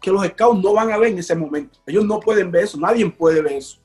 [0.00, 1.80] que los scouts no van a ver en ese momento.
[1.86, 3.80] Ellos no pueden ver eso, nadie puede ver eso.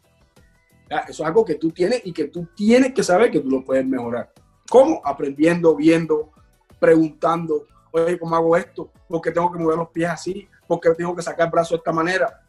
[1.07, 3.63] Eso es algo que tú tienes y que tú tienes que saber que tú lo
[3.63, 4.31] puedes mejorar.
[4.69, 5.01] ¿Cómo?
[5.03, 6.31] Aprendiendo, viendo,
[6.79, 8.91] preguntando, oye, ¿cómo hago esto?
[9.07, 10.47] ¿Por qué tengo que mover los pies así?
[10.67, 12.41] ¿Por qué tengo que sacar el brazo de esta manera?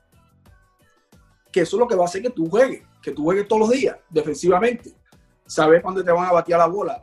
[1.53, 3.61] Que eso es lo que va a hacer que tú juegues, que tú juegues todos
[3.61, 4.93] los días, defensivamente.
[5.47, 7.01] Saber cuándo te van a batear la bola,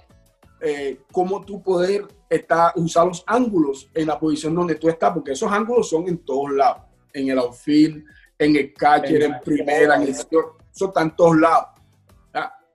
[0.61, 5.31] eh, cómo tú poder estar, usar los ángulos en la posición donde tú estás, porque
[5.31, 8.03] esos ángulos son en todos lados, en el outfield,
[8.37, 11.67] en el catcher, en primera, en el eso está en todos lados.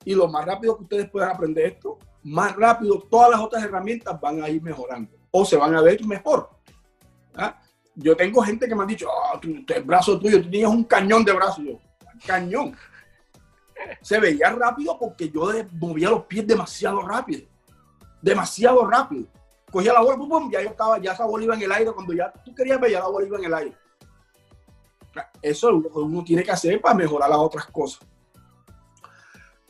[0.05, 4.21] Y lo más rápido que ustedes puedan aprender esto, más rápido todas las otras herramientas
[4.21, 6.51] van a ir mejorando o se van a ver mejor.
[7.95, 11.25] Yo tengo gente que me ha dicho, oh, el brazo tuyo, tú tenías un cañón
[11.25, 11.63] de brazo.
[11.63, 11.79] Yo,
[12.27, 12.75] cañón.
[14.01, 17.47] Se veía rápido porque yo movía los pies demasiado rápido
[18.23, 19.27] demasiado rápido.
[19.73, 21.93] Cogía la bola, pum, ya yo estaba, ya esa bola iba en el aire.
[21.93, 23.77] Cuando ya tú querías ver, la bola iba en el aire.
[25.41, 28.07] Eso es lo que uno tiene que hacer para mejorar las otras cosas.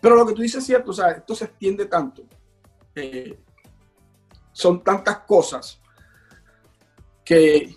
[0.00, 2.24] Pero lo que tú dices es cierto, o sea, esto se extiende tanto.
[2.96, 3.38] Eh,
[4.50, 5.80] son tantas cosas
[7.24, 7.76] que,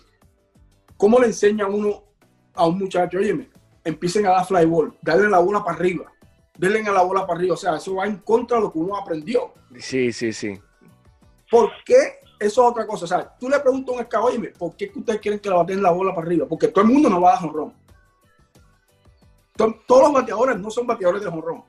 [0.96, 2.02] ¿cómo le enseña uno
[2.54, 3.18] a un muchacho?
[3.18, 3.48] Oye,
[3.84, 6.12] empiecen a dar fly ball, darle la bola para arriba,
[6.58, 7.54] denle a la bola para arriba.
[7.54, 9.54] O sea, eso va en contra de lo que uno aprendió.
[9.78, 10.60] Sí, sí, sí.
[11.50, 12.20] ¿Por qué?
[12.38, 13.04] Eso es otra cosa.
[13.04, 15.56] O sea, tú le preguntas a un escabo, oye, ¿por qué ustedes quieren que la
[15.56, 16.46] baten la bola para arriba?
[16.46, 17.74] Porque todo el mundo no va a dar jonrón.
[19.56, 21.64] Todos los bateadores no son bateadores de jonrón.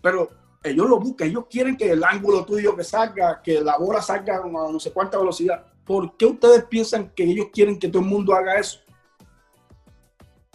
[0.00, 0.28] Pero
[0.62, 4.38] ellos lo buscan, ellos quieren que el ángulo tuyo que salga, que la bola salga
[4.38, 5.66] a no sé cuánta velocidad.
[5.84, 8.80] ¿Por qué ustedes piensan que ellos quieren que todo el mundo haga eso?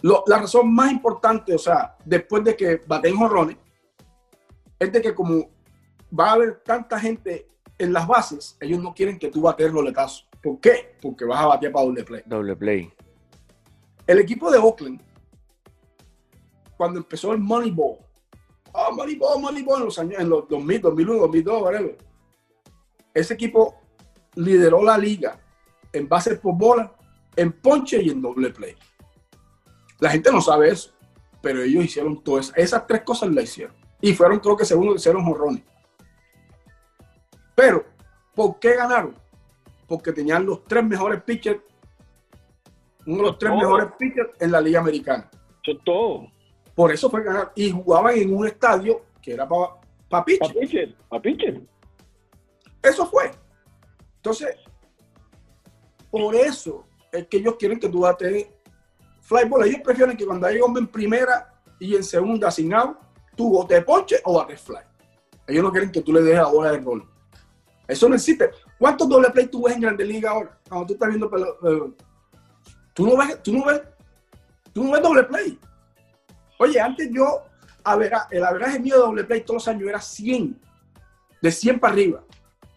[0.02, 3.56] la razón más importante, o sea, después de que baten jonrones,
[4.76, 5.48] es de que como
[6.18, 7.48] va a haber tanta gente
[7.82, 10.28] en las bases, ellos no quieren que tú batees letazos.
[10.42, 10.96] ¿Por qué?
[11.00, 12.22] Porque vas a batear para doble play.
[12.26, 12.92] Doble play.
[14.06, 15.00] El equipo de Oakland,
[16.76, 17.98] cuando empezó el Moneyball,
[18.72, 21.98] oh, Moneyball, Moneyball en los años, en los 2000, 2001, 2002, whatever.
[23.14, 23.76] Ese equipo
[24.34, 25.40] lideró la liga
[25.92, 26.94] en bases por bola,
[27.36, 28.74] en ponche y en doble play.
[30.00, 30.92] La gente no sabe eso,
[31.40, 33.74] pero ellos hicieron todas esas, esas tres cosas, la hicieron.
[34.00, 35.62] Y fueron, creo que, segundo, hicieron jorrones.
[37.54, 37.84] Pero,
[38.34, 39.14] ¿por qué ganaron?
[39.86, 41.60] Porque tenían los tres mejores pitchers,
[43.06, 45.28] uno de los tres mejores pitchers en la Liga Americana.
[45.62, 46.28] Eso es todo.
[46.74, 47.52] Por eso fue ganar.
[47.54, 49.74] Y jugaban en un estadio que era para
[50.08, 50.96] pa pitcher.
[51.08, 51.60] Para pitcher,
[52.82, 53.30] Eso fue.
[54.16, 54.56] Entonces,
[56.10, 58.48] por eso es que ellos quieren que tú bates
[59.20, 59.66] fly ball.
[59.66, 62.98] Ellos prefieren que cuando hay hombre en primera y en segunda sin out,
[63.36, 64.80] tú botes ponche o bates fly.
[65.46, 67.08] Ellos no quieren que tú le dejes la bola de gol.
[67.92, 68.50] Eso no existe.
[68.78, 70.58] ¿Cuántos doble play tú ves en Grande Liga ahora?
[70.66, 71.26] Cuando tú estás viendo.
[71.26, 71.92] Eh,
[72.94, 73.82] tú no ves, tú no ves,
[74.72, 75.58] tú no ves doble play.
[76.58, 77.42] Oye, antes yo,
[77.84, 80.58] a ver, el averaje mío de doble play todos los años era 100.
[81.42, 82.24] De 100 para arriba.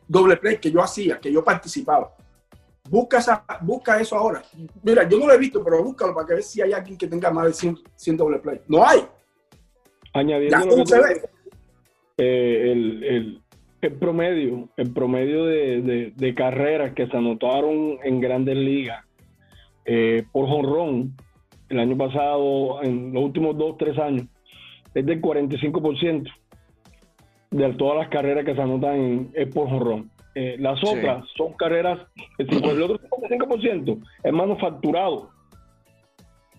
[0.06, 2.14] Doble play que yo hacía, que yo participaba.
[2.90, 4.44] Busca, esa, busca eso ahora.
[4.84, 7.08] Mira, yo no lo he visto, pero búscalo para que veas si hay alguien que
[7.08, 8.62] tenga más de 100, 100 doble play.
[8.68, 9.08] No hay.
[10.14, 11.30] Añadiendo ya, se ve?
[12.18, 13.45] Eh, el, el,
[13.88, 19.06] el promedio, el promedio de, carreras que se anotaron en grandes ligas
[19.86, 21.14] eh, por jonrón
[21.70, 24.28] el año pasado, en los últimos dos, tres años,
[24.94, 26.32] es del 45%
[27.52, 30.12] de todas las carreras que se anotan es por jonrón.
[30.36, 32.00] Eh, las otras son carreras,
[32.38, 35.30] el, el otro 55% es manufacturado.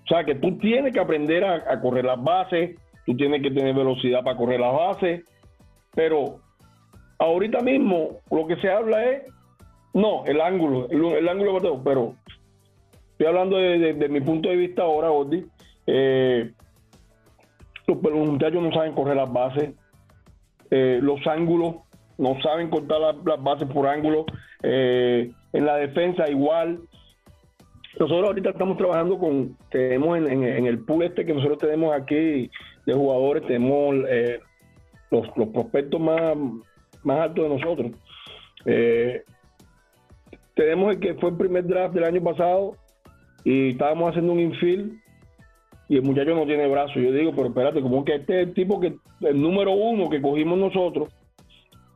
[0.07, 3.75] O sea que tú tienes que aprender a, correr las bases, tú tienes que tener
[3.75, 5.25] velocidad para correr las bases,
[5.95, 6.41] pero
[7.19, 9.23] ahorita mismo lo que se habla es,
[9.95, 12.15] no, el ángulo, el, ángulo de bateo, pero
[13.13, 15.47] estoy hablando de, mi punto de vista ahora, Odi,
[15.87, 16.53] eh,
[17.87, 19.71] los, muchachos no saben correr las bases,
[20.71, 21.77] eh, los ángulos,
[22.19, 24.27] no saben cortar las, bases por ángulo,
[24.63, 26.81] eh, en la defensa igual,
[27.99, 32.51] nosotros ahorita estamos trabajando con, tenemos en, el pool este que nosotros tenemos aquí
[32.85, 34.41] de jugadores, tenemos eh,
[35.11, 36.37] los, prospectos más,
[37.07, 37.93] más altos de nosotros.
[38.65, 39.23] Eh,
[40.55, 42.77] tenemos el que fue el primer draft del año pasado
[43.45, 44.93] y estábamos haciendo un infield
[45.89, 46.99] y el muchacho no tiene brazo.
[46.99, 50.21] Yo digo, pero espérate, como que este es el tipo que, el número uno que
[50.21, 51.09] cogimos nosotros,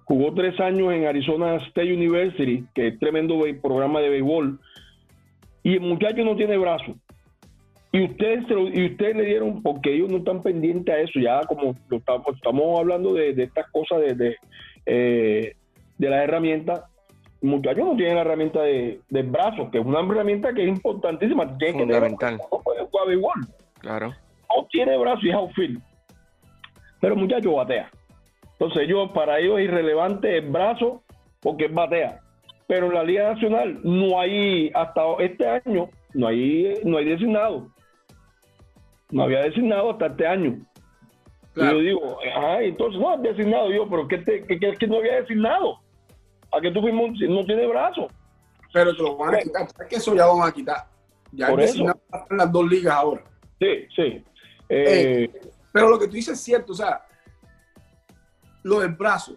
[0.05, 4.59] jugó tres años en Arizona State University, que es tremendo programa de béisbol
[5.62, 6.94] y el muchacho no tiene brazo.
[7.92, 11.75] Y ustedes, y ustedes le dieron, porque ellos no están pendientes a eso, ya como
[11.90, 14.37] estamos, hablando de, estas cosas de,
[14.90, 15.57] eh,
[15.98, 16.85] de las herramientas,
[17.42, 21.46] el muchacho no tiene la herramienta de, brazo, que es una herramienta que es importantísima.
[21.46, 22.37] Fundamental.
[22.37, 23.40] Que no puede jugar igual.
[23.81, 24.09] Claro.
[24.09, 25.83] No tiene brazo y es outfield.
[27.00, 27.90] Pero el muchacho batea.
[28.53, 31.03] Entonces, yo, para ellos es irrelevante el brazo
[31.40, 32.20] porque batea
[32.70, 37.66] pero en la Liga Nacional no hay, hasta este año, no hay, no hay designado.
[39.11, 40.64] No había designado hasta este año.
[41.61, 44.23] Y yo digo, ajá, entonces no, designado yo, pero ¿qué,
[44.79, 45.79] que no había designado?
[46.53, 48.09] ¿A que tú mismo no tiene brazo?
[48.73, 50.87] Pero te lo van a quitar, es que eso ya lo van a quitar.
[51.33, 53.23] Ya Por designado en las dos ligas ahora.
[53.59, 54.25] Sí, sí.
[54.68, 55.40] Eh, eh,
[55.73, 57.05] pero lo que tú dices es cierto, o sea,
[58.62, 59.37] lo del brazo,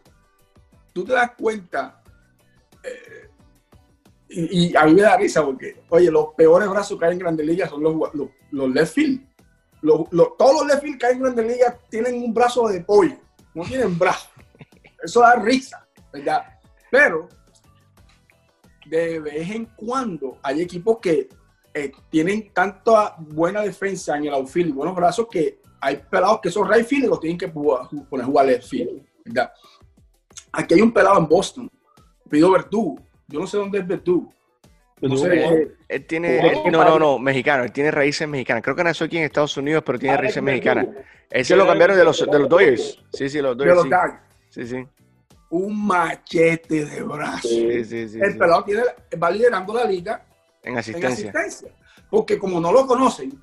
[0.94, 2.02] tú te das cuenta
[2.84, 3.30] eh,
[4.30, 7.46] y, a mí me da risa porque, oye, los peores brazos que hay en Grandes
[7.46, 9.22] Ligas son los, los, los left field.
[9.84, 13.18] Todos los left field que hay en Grandes Ligas tienen un brazo de pollo,
[13.54, 14.30] no tienen brazo.
[15.04, 16.44] Eso da risa, ¿verdad?
[16.90, 17.28] Pero
[18.86, 21.28] de vez en cuando hay equipos que
[21.74, 26.52] eh, tienen tanta buena defensa en el outfield y buenos brazos que hay pelados que
[26.52, 29.52] son right field y los tienen que poner a jugar left field, ¿verdad?
[30.52, 31.70] Aquí hay un pelado en Boston,
[32.30, 34.32] Pido Verdugo, yo no sé dónde es Betú.
[35.02, 38.64] No sé, él, tiene, no, no, no, mexicano, él tiene raíces mexicanas.
[38.64, 40.88] Creo que nació aquí en Estados Unidos, pero tiene ah, raíces mexicanas.
[41.30, 43.00] Ese lo cambiaron de los, de los Dodgers.
[43.12, 43.82] Sí, sí, los Dodgers.
[44.50, 44.66] Sí.
[44.66, 44.88] sí,
[45.50, 47.48] Un machete de brazo.
[47.48, 48.20] Sí, sí, sí.
[48.22, 48.84] El pelado tiene,
[49.22, 50.26] va liderando la liga
[50.64, 51.30] en asistencia.
[51.30, 51.70] en asistencia.
[52.10, 53.34] Porque como no lo conocen,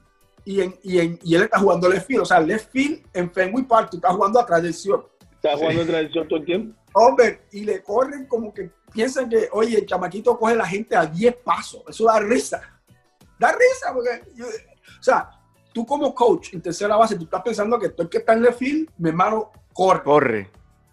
[0.45, 3.31] y, en, y, en, y él está jugando left field, o sea, left field en
[3.31, 5.11] Fenway Park, tú estás jugando atrás del short.
[5.35, 6.81] Está jugando atrás del short todo el tiempo.
[6.93, 10.97] Hombre, y le corren como que piensan que, oye, el chamaquito coge a la gente
[10.97, 11.83] a 10 pasos.
[11.89, 12.61] Eso da risa.
[13.39, 15.31] Da risa, porque, o sea,
[15.73, 18.45] tú como coach en tercera base, tú estás pensando que tú el que está en
[18.45, 20.03] el field, mi hermano, corre.
[20.03, 20.51] Corre.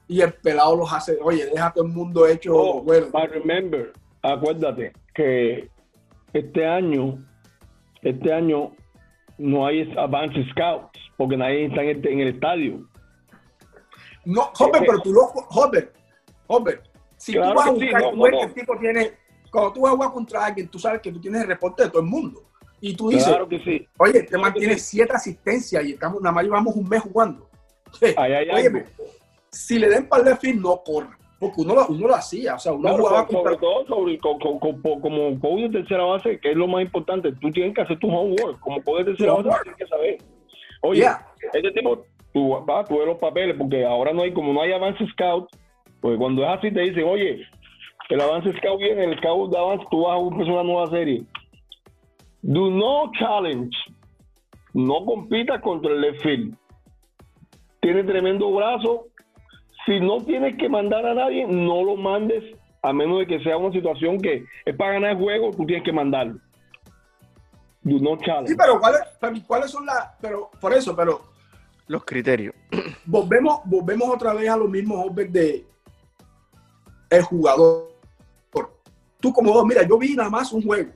[0.08, 2.56] Y el pelado los hace, oye, deja todo el mundo hecho.
[2.56, 3.08] Oh, bueno.
[3.30, 5.70] remember, acuérdate que
[6.34, 7.18] este año,
[8.02, 8.72] este año
[9.38, 12.88] no hay advance scouts porque nadie está en el, en el estadio.
[14.24, 15.94] No, Hopper, pero tú lo, Hopper,
[16.48, 16.84] Hopper,
[17.18, 18.04] si tú vas a buscar,
[18.42, 19.12] el tipo tiene,
[19.52, 21.90] cuando tú vas a jugar contra alguien, tú sabes que tú tienes el reporte de
[21.90, 22.44] todo el mundo.
[22.80, 23.36] Y tú dices,
[23.98, 27.50] oye, este man tiene siete asistencias y estamos, nada más llevamos un mes jugando.
[28.02, 28.86] oye,
[29.50, 31.10] si le den para el fin, no corre.
[31.40, 35.40] Porque uno lo, uno lo hacía, o sea, uno jugaba sobre, todo sobre, como, como
[35.40, 38.60] coach de tercera base, que es lo más importante, tú tienes que hacer tu homework,
[38.60, 40.18] como coach de tercera base tienes que saber.
[40.82, 41.08] Oye,
[41.54, 44.72] este tipo, tú vas, tú ves los papeles, porque ahora no hay, como no hay
[44.72, 45.48] avance scout,
[46.02, 47.46] porque cuando es así te dicen, oye,
[48.10, 51.24] el avance scout viene, el scout de avance, tú vas a empezar una nueva serie.
[52.42, 53.76] Do no challenge.
[54.74, 56.56] No compita contra el left field.
[57.82, 59.08] Tiene tremendo brazo.
[59.86, 62.44] Si no tienes que mandar a nadie, no lo mandes,
[62.82, 65.84] a menos de que sea una situación que es para ganar el juego, tú tienes
[65.84, 66.40] que mandarlo.
[67.82, 68.50] Do no challenge.
[68.50, 70.12] Sí, pero ¿cuáles, ¿cuáles son las.
[70.22, 71.22] Pero, por eso, pero.
[71.88, 72.54] Los criterios.
[73.06, 75.66] Volvemos, volvemos otra vez a los mismos hombres de,
[77.10, 77.88] el jugador.
[79.20, 80.92] Tú como dos, mira, yo vi nada más un juego,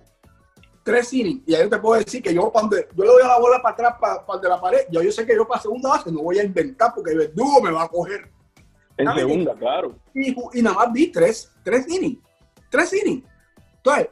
[0.84, 3.62] tres innings, y ahí te puedo decir que yo cuando yo le doy la bola
[3.62, 6.22] para atrás, para, de la pared, ya yo sé que yo para segunda base no
[6.22, 8.32] voy a inventar porque el verdugo me va a coger.
[8.98, 9.96] En segunda, claro.
[10.14, 12.20] Y, nada más vi tres, tres innings,
[12.70, 13.24] tres innings.
[13.78, 14.10] Entonces,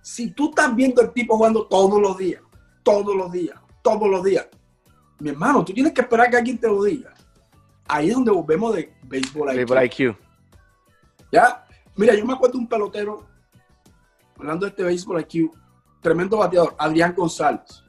[0.00, 2.40] si tú estás viendo el tipo jugando todos los días,
[2.84, 4.46] todos los días, todos los días,
[5.18, 7.12] mi hermano, tú tienes que esperar que alguien te lo diga.
[7.88, 10.16] Ahí es donde volvemos de béisbol IQ.
[11.32, 11.66] ¿Ya?
[11.96, 13.26] Mira, yo me acuerdo de un pelotero,
[14.38, 15.50] hablando de este béisbol aquí,
[16.00, 17.84] tremendo bateador, Adrián González.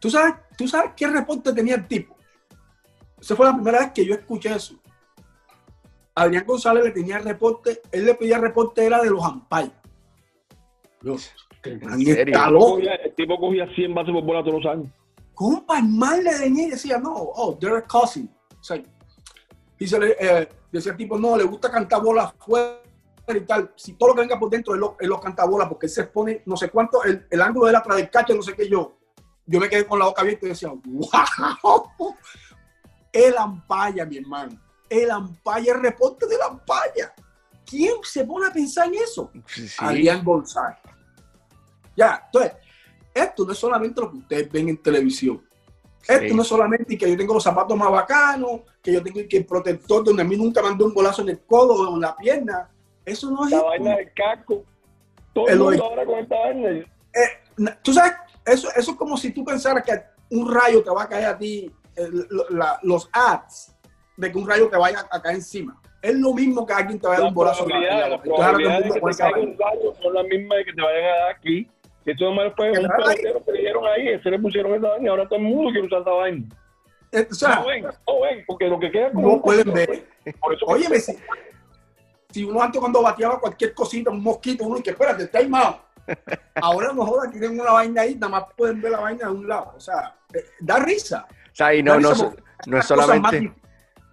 [0.00, 2.16] ¿Tú sabes, ¿Tú sabes qué reporte tenía el tipo?
[3.20, 4.74] Esa fue la primera vez que yo escuché eso.
[6.14, 9.72] Adrián González le tenía reporte, él le pedía reporte, era de los ampayos.
[11.62, 12.36] ¿En serio?
[13.04, 14.92] El tipo cogía 100 bases por bola todos los años.
[15.34, 18.28] Compa, el mal le venía y decía, no, oh, Derek Cousin.
[18.58, 18.82] O sea,
[19.78, 22.80] le, eh, decía el tipo, no, le gusta cantar bola afuera
[23.28, 23.72] y tal.
[23.76, 25.92] Si todo lo que venga por dentro, él lo, él lo canta bola porque él
[25.92, 28.54] se expone, no sé cuánto, el, el ángulo de la atrás del cacho, no sé
[28.54, 28.96] qué yo.
[29.46, 32.16] Yo me quedé con la boca abierta y decía, wow.
[33.12, 34.60] El ampaya, mi hermano.
[34.88, 37.14] El ampaya, el reporte del ampaya.
[37.64, 39.30] ¿Quién se pone a pensar en eso?
[39.46, 39.68] Sí.
[39.78, 40.78] Adrián González.
[41.96, 42.52] Ya, entonces,
[43.14, 45.47] esto no es solamente lo que ustedes ven en televisión.
[46.08, 46.34] Esto Sí.
[46.34, 49.44] no es solamente que yo tengo los zapatos más bacanos, que yo tengo que el
[49.44, 52.70] protector donde a mí nunca mandó un golazo en el codo o en la pierna.
[53.04, 54.64] Eso no es La vaina del casco.
[55.34, 56.70] Todo El mundo ahora con esta vaina.
[56.70, 58.12] Eh, tú sabes,
[58.46, 59.92] eso, eso es como si tú pensaras que
[60.30, 61.70] un rayo te va a caer a ti,
[62.50, 63.76] la- los ads
[64.16, 65.78] de que un rayo te vaya a caer encima.
[66.00, 68.84] Es lo mismo que alguien te vaya a dar un la- la probabilidades, las probabilidades
[68.84, 71.30] de que te caiga un rayo son las mismas de que te vayan a dar
[71.32, 71.68] aquí.
[72.12, 75.08] Eso nomás fue un pelotero que le dieron ahí, ese le pusieron esa vaina y
[75.08, 76.46] ahora todo el mundo quiere usar esa vaina.
[77.12, 80.06] Eh, o sea, No ven, no ven, porque lo que queda como no pueden ver.
[80.40, 81.16] Por eso Óyeme, si,
[82.30, 85.80] si uno antes cuando bateaba cualquier cosita, un mosquito, uno y que espérate, está ahimado.
[86.54, 89.48] Ahora no jodan, tienen una vaina ahí, nada más pueden ver la vaina de un
[89.48, 89.72] lado.
[89.76, 91.26] O sea, eh, da risa.
[91.30, 93.52] O sea, y no, no, no es más solamente,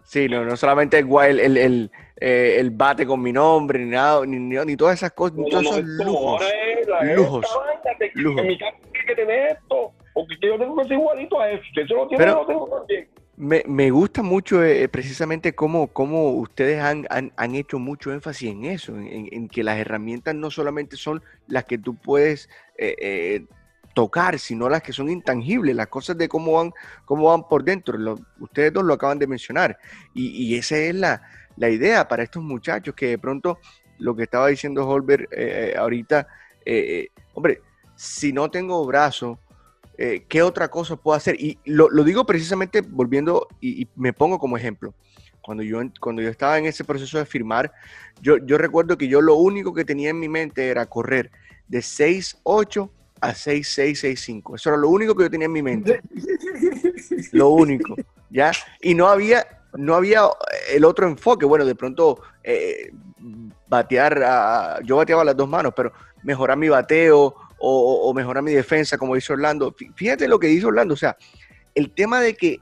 [0.04, 4.26] sí, no, no solamente el, el, el, eh, el bate con mi nombre, ni nada,
[4.26, 6.42] ni, ni, ni todas esas cosas, ni No, todos no, esos lujos.
[6.44, 7.46] es Lujos.
[7.60, 8.42] vaina Lujos.
[8.42, 11.64] en mi casa tiene que tener esto, porque yo tengo que ser igualito a eso.
[11.74, 13.10] Si eso lo tiene, Pero- yo lo tengo también.
[13.38, 18.50] Me, me gusta mucho eh, precisamente cómo, cómo ustedes han, han, han hecho mucho énfasis
[18.50, 22.48] en eso, en, en- en que las herramientas no solamente son las que tú puedes
[22.78, 23.46] eh, eh,
[23.94, 26.72] tocar, sino las que son intangibles, las cosas de cómo van,
[27.04, 27.98] cómo van por dentro.
[27.98, 29.78] Lo- ustedes dos lo acaban de mencionar.
[30.14, 31.22] Y, y esa es la,
[31.58, 33.60] la idea para estos muchachos, que de pronto
[34.00, 36.28] lo que estaba diciendo Holber eh, eh, ahorita,
[36.66, 37.62] eh, eh, hombre,
[37.96, 39.40] si no tengo brazo,
[39.98, 41.40] eh, ¿qué otra cosa puedo hacer?
[41.40, 44.94] Y lo, lo digo precisamente volviendo y, y me pongo como ejemplo.
[45.42, 47.72] Cuando yo, cuando yo estaba en ese proceso de firmar,
[48.20, 51.32] yo, yo recuerdo que yo lo único que tenía en mi mente era correr
[51.68, 52.90] de 6'8
[53.22, 54.56] a 6'6'65.
[54.56, 56.02] Eso era lo único que yo tenía en mi mente.
[57.32, 57.96] Lo único.
[58.30, 58.52] ¿Ya?
[58.82, 59.46] Y no había,
[59.78, 60.22] no había
[60.72, 61.46] el otro enfoque.
[61.46, 62.92] Bueno, de pronto eh,
[63.68, 65.92] batear, yo bateaba las dos manos, pero
[66.24, 69.72] mejorar mi bateo o, o- mejorar mi defensa, como dice Orlando.
[69.76, 71.16] Fí- Fíjate lo que dice Orlando, o sea,
[71.74, 72.60] el tema de que,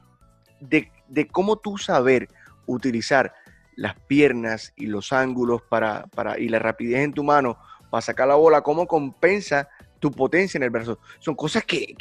[0.59, 2.27] de, de cómo tú saber
[2.65, 3.33] utilizar
[3.75, 7.57] las piernas y los ángulos para, para, y la rapidez en tu mano
[7.89, 9.67] para sacar la bola, cómo compensa
[9.99, 10.99] tu potencia en el brazo.
[11.19, 11.95] Son cosas que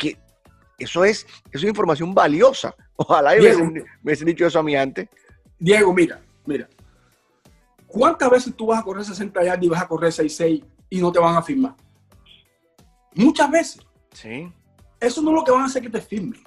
[0.83, 2.75] eso es, eso es información valiosa.
[2.97, 3.57] Ojalá me Diego.
[3.59, 5.09] hubiesen, me hubiesen dicho eso a mí antes.
[5.59, 6.69] Diego, mira, mira.
[7.87, 11.13] ¿Cuántas veces tú vas a correr 60 yardas y vas a correr 6-6 y no
[11.13, 11.75] te van a firmar?
[13.15, 13.87] Muchas veces.
[14.13, 14.51] Sí.
[14.99, 16.41] Eso no es lo que van a hacer que te firmen.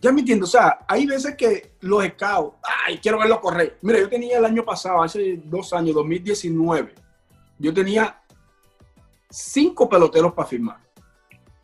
[0.00, 0.46] Ya me entiendo.
[0.46, 3.78] O sea, hay veces que los scouts, ay, quiero verlo correr.
[3.82, 6.94] Mira, yo tenía el año pasado, hace dos años, 2019,
[7.58, 8.20] yo tenía
[9.28, 10.80] cinco peloteros para firmar.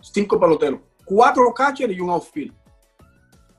[0.01, 0.81] Cinco peloteros.
[1.07, 2.53] Cuatro catchers y un outfield.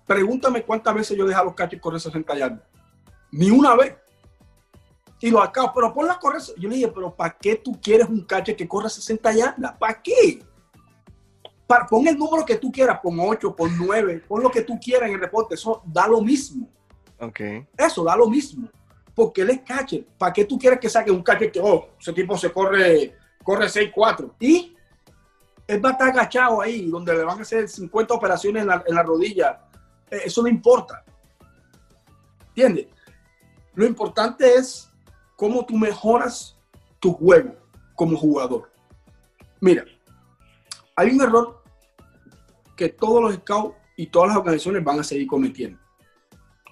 [0.06, 2.62] Pregúntame cuántas veces yo dejé a los catchers correr 60 yardas.
[3.32, 3.96] Ni una vez.
[5.20, 6.42] Y los scouts, pero ponla a correr.
[6.58, 9.78] Yo le dije, pero ¿para qué tú quieres un catcher que corra 60 yardas?
[9.78, 10.44] ¿Para qué?
[11.66, 14.80] Para, pon el número que tú quieras, pon 8, pon 9, pon lo que tú
[14.80, 15.56] quieras en el reporte.
[15.56, 16.70] Eso da lo mismo.
[17.20, 17.40] Ok.
[17.76, 18.70] Eso da lo mismo.
[19.16, 20.06] Porque él es catcher.
[20.18, 23.66] ¿Para qué tú quieres que saque un catcher que, oh, ese tipo se corre, corre
[23.66, 24.34] 6-4?
[24.40, 24.77] Y
[25.68, 29.04] él va a estar agachado ahí, donde le van a hacer 50 operaciones en la,
[29.04, 29.62] rodilla.
[30.10, 31.04] Eh, Eso no importa.
[32.50, 32.88] ¿Entiendes?
[33.76, 34.90] Lo importante es
[35.36, 36.58] cómo tú mejoras
[37.00, 37.56] tu juego
[37.96, 38.72] como jugador.
[39.60, 39.84] Mira,
[40.96, 41.64] hay un error
[42.76, 45.80] que todos los scouts y todas las organizaciones van a seguir cometiendo.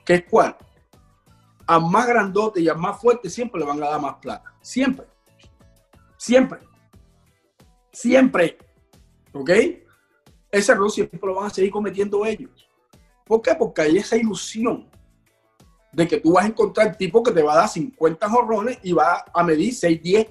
[0.06, 0.56] ¿Qué es cuál?
[1.68, 4.54] A más grandote y a más fuerte siempre le van a dar más plata.
[4.62, 5.06] Siempre.
[6.18, 6.60] Siempre.
[7.92, 8.58] Siempre.
[9.36, 9.50] ¿Ok?
[10.52, 12.70] Ese error siempre lo van a seguir cometiendo ellos.
[13.26, 13.54] ¿Por qué?
[13.56, 14.90] Porque hay esa ilusión
[15.92, 18.80] de que tú vas a encontrar el tipo que te va a dar 50 jorrones
[18.84, 20.28] y va a medir 6'10.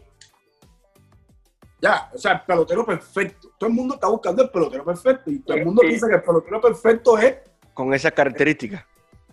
[1.80, 3.50] Ya, o sea, el pelotero perfecto.
[3.58, 5.88] Todo el mundo está buscando el pelotero perfecto y todo el mundo Sí.
[5.88, 7.36] piensa que el pelotero perfecto es
[7.74, 8.84] Con esas características.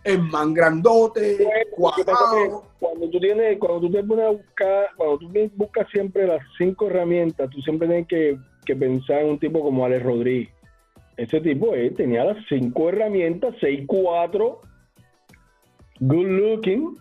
[0.04, 1.48] es más grandote,
[1.78, 6.88] cuando tú tienes, cuando tú te pones a buscar, cuando tú buscas siempre las cinco
[6.88, 8.38] herramientas, tú siempre tienes que,
[8.76, 10.50] pensar en un tipo como Alex Rodríguez.
[11.18, 14.58] Ese tipo eh, tenía las cinco herramientas, 6'4,
[16.00, 16.96] good looking,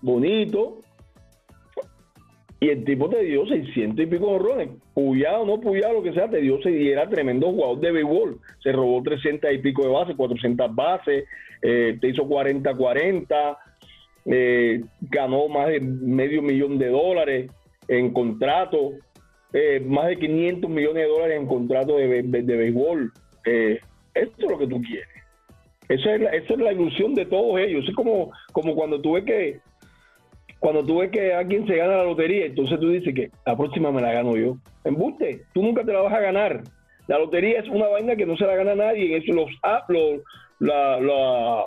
[0.00, 0.80] bonito,
[2.64, 4.70] y el tipo te dio 600 y pico horrones.
[4.94, 8.38] Puyado no puyado, lo que sea, te dio y era tremendo jugador de béisbol.
[8.62, 11.24] Se robó 300 y pico de bases, 400 bases,
[11.60, 13.58] eh, te hizo 40-40,
[14.24, 17.50] eh, ganó más de medio millón de dólares
[17.88, 18.92] en contrato,
[19.54, 23.12] eh, más de 500 millones de dólares en contrato de, de, béisbol.
[23.44, 23.80] eso
[24.14, 25.08] es lo que tú quieres.
[25.88, 27.84] Esa es, la, esa es la ilusión de todos ellos.
[27.88, 29.60] Es como, como cuando tú ves que
[30.58, 33.92] cuando tú ves que alguien se gana la lotería, entonces tú dices que la próxima
[33.92, 34.56] me la gano yo.
[34.82, 36.62] Embuste, tú nunca te la vas a ganar.
[37.06, 39.16] La lotería es una vaina que no se la gana nadie.
[39.16, 39.50] Eso los,
[39.88, 40.20] los
[40.60, 41.64] la, la,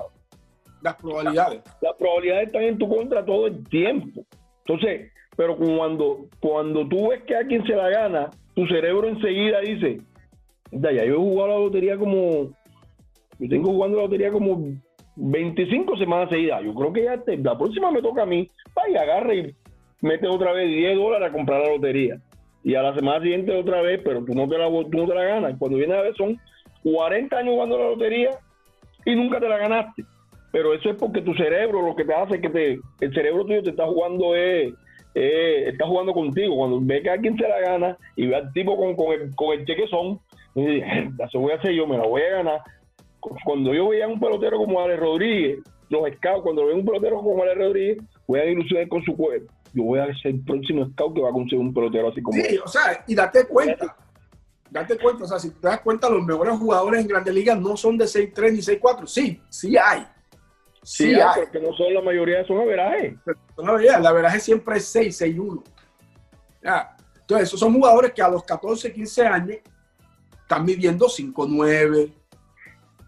[0.82, 1.62] las probabilidades.
[1.80, 4.26] Las probabilidades están en tu contra todo el tiempo.
[4.66, 10.02] Entonces, pero cuando, cuando tú ves que alguien se la gana, tu cerebro enseguida dice,
[10.72, 12.50] ya, yo he jugado la lotería como,
[13.40, 14.60] yo tengo jugando la lotería como
[15.16, 16.64] 25 semanas seguidas.
[16.64, 18.50] Yo creo que ya la próxima me toca a mí.
[18.78, 19.56] Va y agarra y
[20.02, 22.20] mete otra vez 10 dólares a comprar la lotería.
[22.64, 25.16] Y a la semana siguiente otra vez, pero tú no te la, tú no te
[25.16, 25.56] la ganas.
[25.58, 26.40] Cuando viene a ver son
[26.84, 28.32] 40 años jugando la lotería
[29.06, 30.04] y nunca te la ganaste.
[30.52, 33.64] Pero eso es porque tu cerebro lo que te hace que te, el cerebro tuyo
[33.64, 34.74] te está jugando es,
[35.18, 36.56] está jugando contigo.
[36.56, 39.58] Cuando ve que alguien se la gana y ve al tipo con, con, el, con
[39.58, 40.20] el cheque son,
[40.56, 42.62] eso voy a hacer yo, me la voy a ganar
[43.44, 45.60] cuando yo veía a un pelotero como Ale Rodríguez,
[45.90, 47.98] los scouts, cuando veo un pelotero como Ale Rodríguez,
[48.28, 49.52] voy a ilusionar con su cuerpo.
[49.74, 52.42] Yo voy a ser el próximo scout que va a conseguir un pelotero así como
[52.42, 53.96] Sí, o sea, y date cuenta.
[54.70, 57.78] Date cuenta, o sea, si te das cuenta, los mejores jugadores en Grandes Ligas no
[57.78, 59.08] son de 6'3 ni 6'4.
[59.08, 60.06] Sí, sí hay.
[60.88, 63.16] Sí, hay, porque no son la mayoría, son averajes.
[63.58, 65.64] Son averajes, la averaje siempre es 6, 6, 1.
[67.20, 69.58] Entonces, esos son jugadores que a los 14, 15 años
[70.42, 72.14] están midiendo 5'9,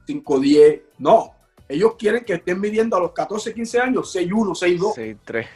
[0.06, 0.82] 5, 10.
[0.98, 1.34] No,
[1.70, 4.96] ellos quieren que estén midiendo a los 14, 15 años 6, 1, 6, 2.
[4.96, 5.48] 6, 3.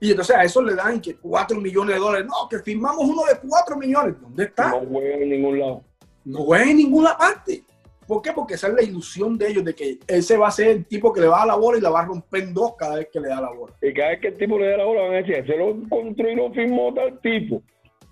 [0.00, 2.26] Y entonces a eso le dan que 4 millones de dólares.
[2.26, 4.14] No, que firmamos uno de 4 millones.
[4.18, 4.70] ¿Dónde está?
[4.70, 5.84] No juegan en ningún lado.
[6.24, 7.64] No juegan en ninguna parte.
[8.06, 8.32] ¿Por qué?
[8.32, 11.12] Porque esa es la ilusión de ellos, de que ese va a ser el tipo
[11.12, 12.96] que le va a dar la bola y la va a romper en dos cada
[12.96, 13.74] vez que le da la bola.
[13.80, 15.70] Y cada vez que el tipo le da la bola van a decir, se lo
[15.70, 17.62] encontró y lo firmó tal tipo.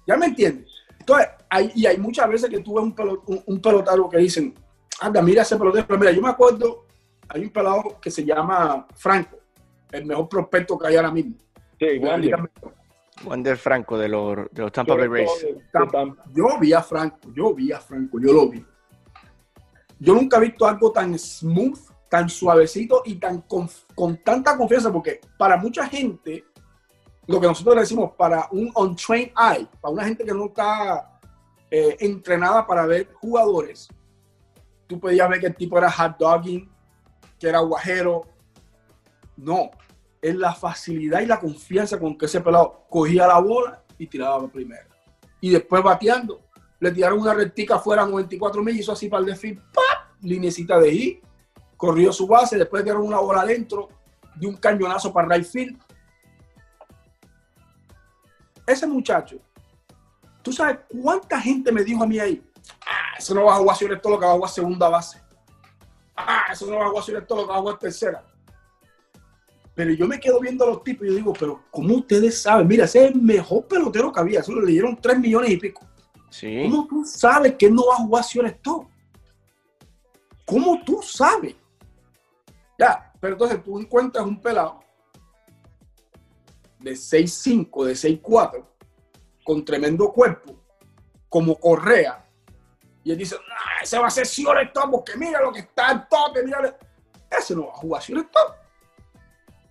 [0.06, 0.70] ¿Ya me entiendes?
[0.98, 4.54] Entonces, hay, y hay muchas veces que tú ves un, pelot, un, pelotero que dicen,
[5.00, 5.98] anda, mira ese pelotero.
[5.98, 6.86] Mira, yo me acuerdo,
[7.28, 9.38] hay un pelado que se llama Franco,
[9.90, 11.34] el mejor prospecto que hay ahora mismo.
[11.78, 12.48] Sí, Wander.
[13.24, 15.46] Wander Franco de los, de los Tampa Bay Rays.
[16.32, 18.64] Yo vi a Franco, yo vi a Franco, yo lo vi.
[20.04, 21.78] Yo nunca he visto algo tan smooth,
[22.10, 23.68] tan suavecito y tan con,
[24.24, 26.44] tanta confianza, porque para mucha gente,
[27.28, 31.20] lo que nosotros decimos, para un untrained eye, para una gente que no está
[31.70, 33.86] eh, entrenada para ver jugadores,
[34.88, 36.68] tú podías ver que el tipo era hot dogging,
[37.38, 38.22] que era guajero.
[39.36, 39.70] No,
[40.20, 44.42] es la facilidad y la confianza con que ese pelado cogía la bola y tiraba
[44.42, 44.88] la primera.
[45.40, 46.42] Y después bateando,
[46.82, 50.20] le tiraron una rectica fuera a 94 mil, hizo así para el desfile, ¡pap!
[50.20, 51.22] Linecita de I,
[51.76, 53.88] corrió su base, después tiraron una bola adentro,
[54.34, 55.78] de un cañonazo para right field.
[58.66, 59.36] Ese muchacho,
[60.42, 62.42] ¿tú sabes cuánta gente me dijo a mí ahí?
[62.80, 65.22] Ah, eso no va a jugar sobre todo lo que va a jugar segunda base.
[66.16, 68.24] Ah, eso no va a jugar sobre todo lo que va a jugar tercera.
[69.76, 72.66] Pero yo me quedo viendo a los tipos y yo digo, pero ¿cómo ustedes saben?
[72.66, 74.40] Mira, ese es el mejor pelotero que había.
[74.40, 75.86] Eso le dieron 3 millones y pico.
[76.40, 78.88] ¿Cómo tú sabes que no va a jugar sobre todo?
[80.46, 81.54] ¿Cómo tú sabes?
[82.78, 84.80] Ya, pero entonces tú encuentras un pelado
[86.78, 88.64] de 6'5, de 6'4,
[89.44, 90.56] con tremendo cuerpo,
[91.28, 92.22] como Correa,
[93.04, 93.36] y él dice,
[93.82, 94.26] ese va a ser
[94.72, 96.76] Top porque mira lo que está en tope, mira.
[97.30, 98.54] Ese no va a jugar Top.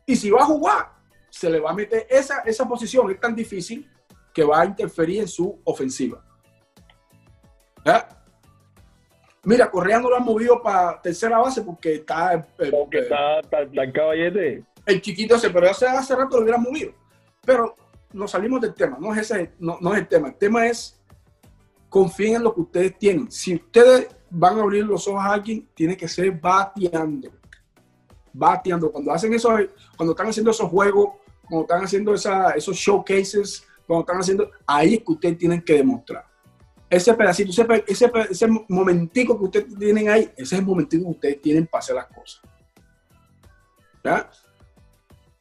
[0.06, 0.92] Y si va a jugar,
[1.30, 3.90] se le va a meter esa, esa posición, es tan difícil
[4.34, 6.24] que va a interferir en su ofensiva.
[9.44, 12.36] Mira, Correa no lo han movido para tercera base porque está.
[12.36, 13.08] Eh, porque eh,
[13.42, 14.64] está, el caballete.
[14.86, 16.94] El chiquito ese, pero hace, hace rato lo hubieran movido.
[17.44, 17.76] Pero
[18.14, 20.28] nos salimos del tema, no es, ese, no, no es el tema.
[20.30, 21.00] El tema es
[21.90, 23.32] confíen en lo que ustedes tienen.
[23.32, 27.30] Si ustedes van a abrir los ojos a alguien, tiene que ser bateando.
[28.32, 28.92] Bateando.
[28.92, 29.50] Cuando hacen eso,
[29.98, 31.16] cuando están haciendo esos juegos,
[31.50, 36.31] cuando están haciendo esos showcases, cuando están haciendo, ahí es que ustedes tienen que demostrar.
[36.92, 41.10] Ese pedacito, ese, ese, ese momentico que ustedes tienen ahí, ese es el momentico que
[41.12, 42.42] ustedes tienen para hacer las cosas.
[44.04, 44.30] ¿ya?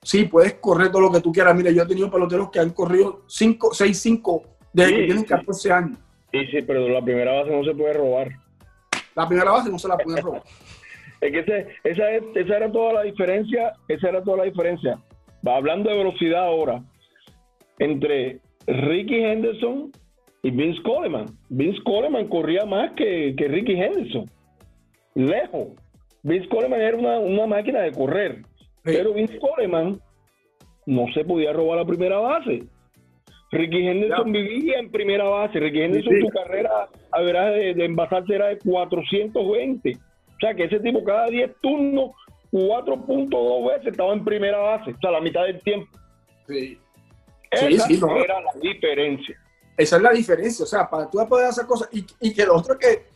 [0.03, 1.55] Sí, puedes correr todo lo que tú quieras.
[1.57, 4.43] Mira, yo he tenido peloteros que han corrido 5, 6, 5
[4.73, 5.29] desde Sí, que tienen sí.
[5.29, 5.99] 14 años.
[6.33, 8.29] Sí, sí, pero la primera base no se puede robar.
[9.17, 10.43] La primera base no se la pueden robar.
[11.21, 14.99] Es que ese- esa, es- esa era toda la diferencia, esa era toda la diferencia.
[15.47, 16.83] Va hablando de velocidad ahora,
[17.81, 19.91] entre Ricky Henderson
[20.43, 21.27] y Vince Coleman.
[21.49, 24.25] Vince Coleman corría más que, que Ricky Henderson.
[25.15, 25.69] Lejos.
[26.23, 28.43] Vince Coleman era una, una máquina de correr.
[28.83, 30.01] Pero Vince Coleman
[30.87, 32.63] no se podía robar la primera base.
[33.53, 34.41] Ricky Henderson Ya.
[34.41, 35.59] vivía en primera base.
[35.61, 36.21] Ricky Henderson, sí.
[36.21, 39.93] su carrera a verás, de, de envasarse era de 420.
[39.97, 42.13] O sea, que ese tipo cada 10 turnos,
[42.53, 44.93] 4.2 veces estaba en primera base.
[44.93, 45.87] O sea, la mitad del tiempo.
[46.47, 46.79] Sí.
[47.53, 48.17] Sí, Esa sí, no.
[48.17, 49.37] era la diferencia.
[49.81, 50.63] Esa es la diferencia.
[50.65, 51.89] O sea, para tú poder hacer cosas.
[51.93, 53.07] Y, y que lo otro que.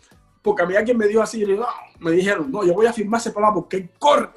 [0.40, 1.66] Porque a mí alguien me dijo así, y digo, no,
[2.00, 4.30] me dijeron, no, yo voy a firmar ese palabra porque él corre.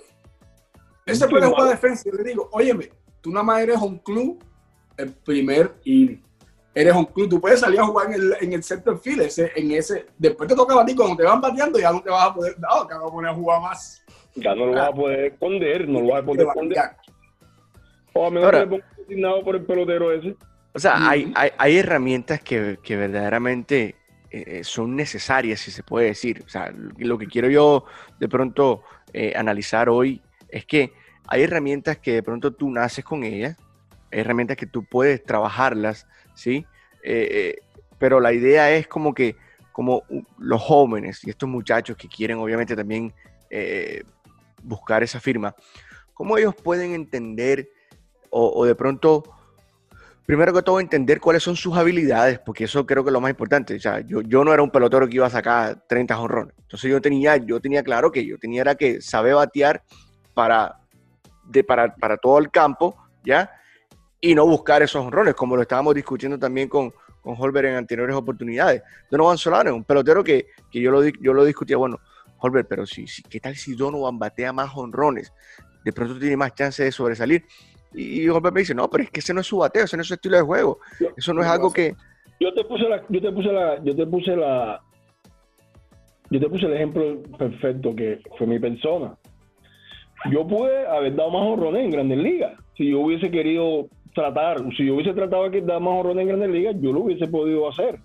[1.05, 2.07] Ese Sí, puede jugar defensa.
[2.07, 2.89] Y le digo, óyeme,
[3.21, 4.43] tú nada más eres un club
[4.97, 6.21] el primer y
[6.73, 7.29] eres un club.
[7.29, 10.05] Tú puedes salir a jugar en el, en el center field, ese, en ese.
[10.17, 12.55] Después te toca a ti, cuando te van bateando, ya no te vas a poder.
[12.59, 14.03] No, que vas a poner a jugar más.
[14.35, 16.83] Ya no lo vas a poder esconder, no lo vas a Te poder esconder.
[18.13, 20.35] O a menos Ahora- que le pongas designado por el pelotero ese.
[20.77, 23.95] O sea, hay, hay, hay herramientas que, que verdaderamente
[24.29, 26.43] eh, son necesarias, si se puede decir.
[26.45, 27.85] O sea, lo que quiero yo
[28.19, 30.93] de pronto eh, analizar hoy es que
[31.27, 33.57] hay herramientas que de pronto tú naces con ellas,
[34.11, 36.05] hay herramientas que tú puedes trabajarlas,
[36.35, 36.63] ¿sí?
[37.01, 37.55] Eh, eh,
[37.97, 39.35] pero la idea es como que,
[39.71, 40.03] como
[40.37, 43.15] los jóvenes y estos muchachos que quieren obviamente también
[43.49, 44.03] eh,
[44.61, 45.55] buscar esa firma,
[46.13, 47.67] ¿cómo ellos pueden entender
[48.29, 49.23] o, o de pronto
[50.27, 53.31] primero que todo, entender cuáles son sus habilidades, porque eso creo que es lo más
[53.31, 53.75] importante.
[53.77, 56.53] O sea, yo, yo no era un pelotero que iba a sacar 30 jonrones.
[56.59, 59.81] Entonces yo tenía, yo tenía claro que yo tenía que saber batear
[60.33, 60.81] para,
[61.45, 63.49] de, para, para todo el campo, ¿ya?
[64.19, 68.13] Y no buscar esos jonrones, como lo estábamos discutiendo también con, con Holber en anteriores
[68.13, 68.83] oportunidades.
[69.09, 72.01] Donovan Solano es un pelotero que, que yo, lo, yo lo discutía, bueno,
[72.39, 75.31] Holber, pero si, si, ¿qué tal si Donovan batea más jonrones?
[75.85, 77.45] De pronto tiene más chance de sobresalir.
[77.93, 80.01] Y Holber me dice, no, pero es que ese no es su bateo, ese no
[80.01, 80.79] es su estilo de juego.
[81.15, 81.95] Eso no es algo que...
[82.39, 84.81] Yo te puse la, yo te puse la, yo te puse la,
[86.29, 89.15] yo te puse el ejemplo perfecto que fue mi persona.
[90.31, 92.53] Yo pude haber dado más honrones en Grandes Ligas.
[92.75, 96.49] Si yo hubiese querido tratar, si yo hubiese tratado de dar más honrones en Grandes
[96.49, 97.99] Ligas, yo lo hubiese podido hacer.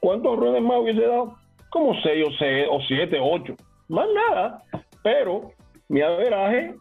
[0.00, 1.36] ¿Cuántos honrones más hubiese dado?
[1.70, 3.54] Como seis o seis o siete, ocho.
[3.88, 4.62] Más nada.
[5.02, 5.52] Pero
[5.88, 6.74] mi averaje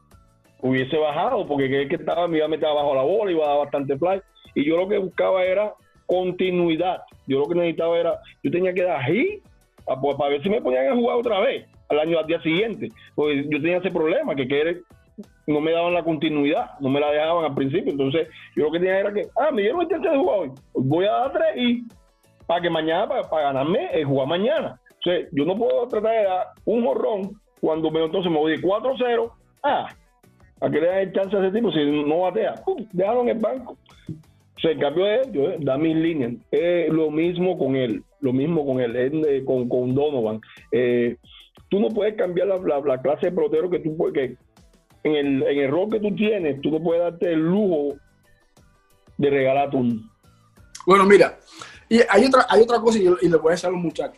[0.61, 3.49] hubiese bajado porque que, que estaba, me iba a meter abajo la bola, iba a
[3.49, 4.21] dar bastante fly.
[4.55, 5.73] Y yo lo que buscaba era
[6.05, 7.03] continuidad.
[7.27, 9.43] Yo lo que necesitaba era, yo tenía que dar hit
[9.85, 12.89] para, para ver si me ponían a jugar otra vez al año, al día siguiente.
[13.15, 14.81] Porque yo tenía ese problema, que, que
[15.47, 17.91] no me daban la continuidad, no me la dejaban al principio.
[17.91, 20.51] Entonces, yo lo que tenía era que, ah, me dieron el chance de jugar hoy,
[20.73, 21.83] voy a dar tres y
[22.45, 24.79] para que mañana, para, para ganarme, es jugar mañana.
[25.05, 28.61] O yo no puedo tratar de dar un jorrón cuando me, entonces me voy de
[28.61, 29.31] 4-0.
[29.63, 29.87] Ah,
[30.61, 32.55] ¿a qué le dan el chance a ese tipo si no batea?
[32.65, 33.77] Pum, déjalo en el banco.
[34.63, 36.33] En cambio de él, eh, da mis líneas.
[36.51, 40.41] Es lo mismo con él, lo mismo con él, eh, con, con Donovan.
[40.71, 41.17] Eh,
[41.69, 44.35] tú no puedes cambiar la, la- la clase de pelotero que tú que
[45.03, 47.95] en el, en el rol que tú tienes, tú no puedes darte el lujo
[49.17, 50.01] de regalar turno.
[50.87, 51.37] Bueno, mira,
[51.87, 54.17] y hay otra, hay otra cosa y, y le voy a decir a los muchachos.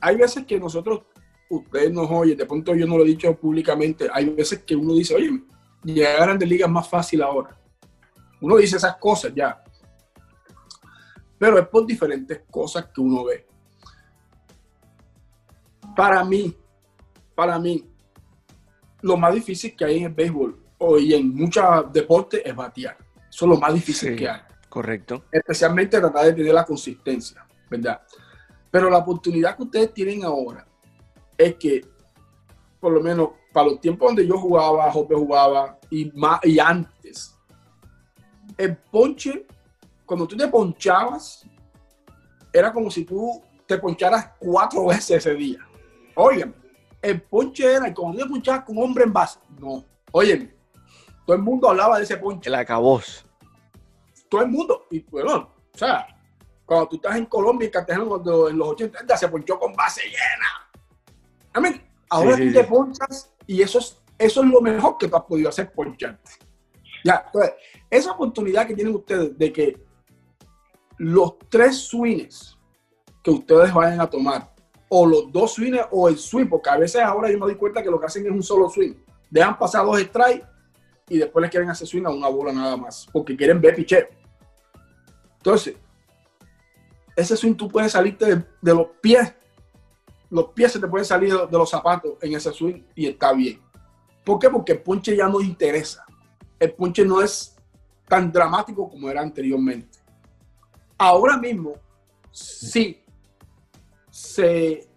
[0.00, 1.00] Hay veces que nosotros,
[1.48, 4.94] ustedes nos oyen, de pronto yo no lo he dicho públicamente, hay veces que uno
[4.94, 5.42] dice, oye,
[5.84, 7.56] llegar a grandes ligas es más fácil ahora.
[8.40, 9.62] Uno dice esas cosas ya.
[11.38, 13.46] Pero es por diferentes cosas que uno ve.
[15.94, 16.54] Para mí,
[17.34, 17.84] para mí,
[19.02, 22.96] lo más difícil que hay en el béisbol o y en muchos deportes es batear.
[23.28, 24.16] Eso es lo más difícil Sí.
[24.16, 25.24] que hay Correcto.
[25.30, 28.00] especialmente tratar de tener la consistencia, ¿verdad?
[28.70, 30.66] Pero la oportunidad que ustedes tienen ahora
[31.36, 31.84] es que,
[32.80, 37.36] por lo menos para los tiempos donde yo jugaba, Jope jugaba y, más, y antes,
[38.56, 39.46] el ponche,
[40.04, 41.46] cuando tú te ponchabas,
[42.52, 45.58] era como si tú te poncharas cuatro veces ese día.
[46.14, 46.54] Óigame,
[47.02, 50.54] el ponche era, cuando tú te ponchabas con hombre en base, no, óyeme,
[51.26, 53.26] todo el mundo hablaba de ese ponche El acabós.
[54.28, 54.86] todo el mundo.
[54.90, 56.06] Y bueno, o sea,
[56.64, 59.74] cuando tú estás en Colombia y Cartagena cuando en los 80 ya se ponchó con
[59.74, 60.65] base llena.
[61.56, 61.82] Amén.
[62.10, 65.22] Ahora Sí, tú te ponchas y eso es, eso es lo mejor que tú has
[65.22, 66.32] podido hacer, poncharte.
[67.02, 67.54] Ya, entonces,
[67.88, 69.80] esa oportunidad que tienen ustedes de que
[70.98, 72.58] los tres swings
[73.24, 74.54] que ustedes vayan a tomar,
[74.90, 77.82] o los dos swings o el swing, porque a veces ahora yo me doy cuenta
[77.82, 78.94] que lo que hacen es un solo swing.
[79.30, 80.46] dejan pasar dos strikes
[81.08, 84.06] y después les quieren hacer swing a una bola nada más, porque quieren ver picheo.
[85.38, 85.74] Entonces,
[87.16, 89.34] ese swing tú puedes salirte de, de los pies,
[90.30, 93.60] los pies se te pueden salir de, los zapatos en ese swing y está bien.
[94.24, 94.50] ¿Por qué?
[94.50, 96.04] Porque el ponche ya no interesa.
[96.58, 97.56] El ponche no es
[98.08, 99.98] tan dramático como era anteriormente.
[100.98, 101.74] Ahora mismo,
[102.32, 103.02] sí,
[104.10, 104.88] se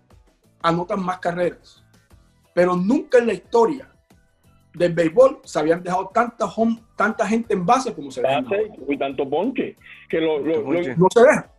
[0.62, 1.84] anotan más carreras,
[2.54, 3.92] pero nunca en la historia
[4.74, 8.22] del béisbol se habían dejado tanta, home- tanta gente en base como se.
[8.22, 9.76] Base y tanto ponche.
[10.10, 10.96] Que lo, lo- lo- Ponche.
[10.96, 11.52] No se deja.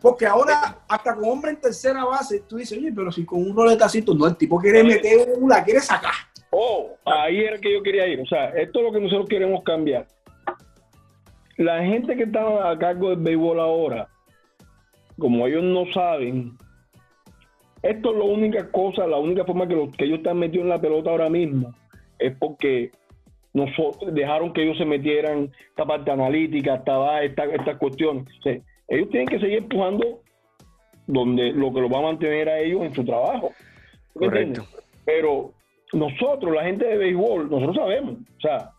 [0.00, 3.54] Porque ahora, hasta con hombre en tercera base, tú dices, oye, pero si con un
[3.54, 6.12] roletacito, no, el tipo quiere meter una, quiere sacar.
[6.50, 8.20] Oh, ahí era que yo quería ir.
[8.20, 10.06] O sea, esto es lo que nosotros queremos cambiar.
[11.56, 14.08] La gente que está a cargo del béisbol ahora,
[15.18, 16.56] como ellos no saben,
[17.82, 20.70] esto es la única cosa, la única forma que, los, que ellos están metidos en
[20.70, 21.74] la pelota ahora mismo
[22.18, 22.90] es porque
[23.52, 28.24] nosotros dejaron que ellos se metieran esta parte analítica, esta, esta, estas cuestiones.
[28.90, 30.20] Ellos tienen que seguir empujando
[31.06, 33.52] donde lo que los va a mantener a ellos en su trabajo.
[34.14, 34.60] ¿Me Correcto.
[34.60, 34.84] entiendes?
[35.04, 35.52] Pero
[35.92, 38.70] nosotros, la gente de béisbol, nosotros sabemos, o sea,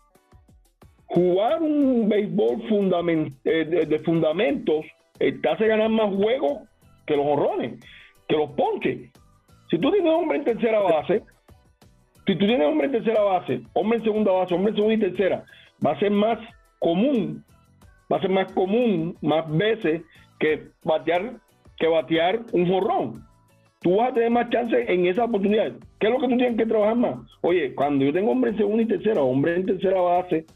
[1.06, 2.62] jugar un béisbol
[3.44, 4.86] eh, de, de fundamentos
[5.18, 6.60] eh, te hace ganar más juegos
[7.06, 7.78] que los honrones,
[8.28, 9.10] que los ponches.
[9.70, 11.22] Si tú tienes hombre en tercera base,
[12.26, 15.10] si tú tienes hombre en tercera base, hombre en segunda base, hombre en segunda y
[15.10, 15.44] tercera,
[15.84, 16.38] va a ser más
[16.78, 17.44] común,
[18.12, 20.02] va a ser más común, más veces
[20.38, 21.34] que batear,
[21.78, 23.32] que batear un jorrón
[23.82, 25.72] tú vas a tener más chance en esa oportunidad.
[25.98, 27.16] ¿Qué es lo que tú tienes que trabajar más?
[27.42, 30.46] Oye, cuando yo tengo hombre en segunda y tercera, hombre en tercera base,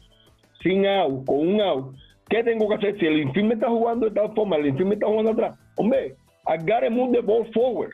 [0.61, 1.95] sin out, con un out,
[2.29, 2.99] ¿qué tengo que hacer?
[2.99, 5.59] Si el infield me está jugando de tal forma, el infield me está jugando atrás,
[5.75, 6.15] hombre,
[6.47, 7.93] I gotta move the ball forward.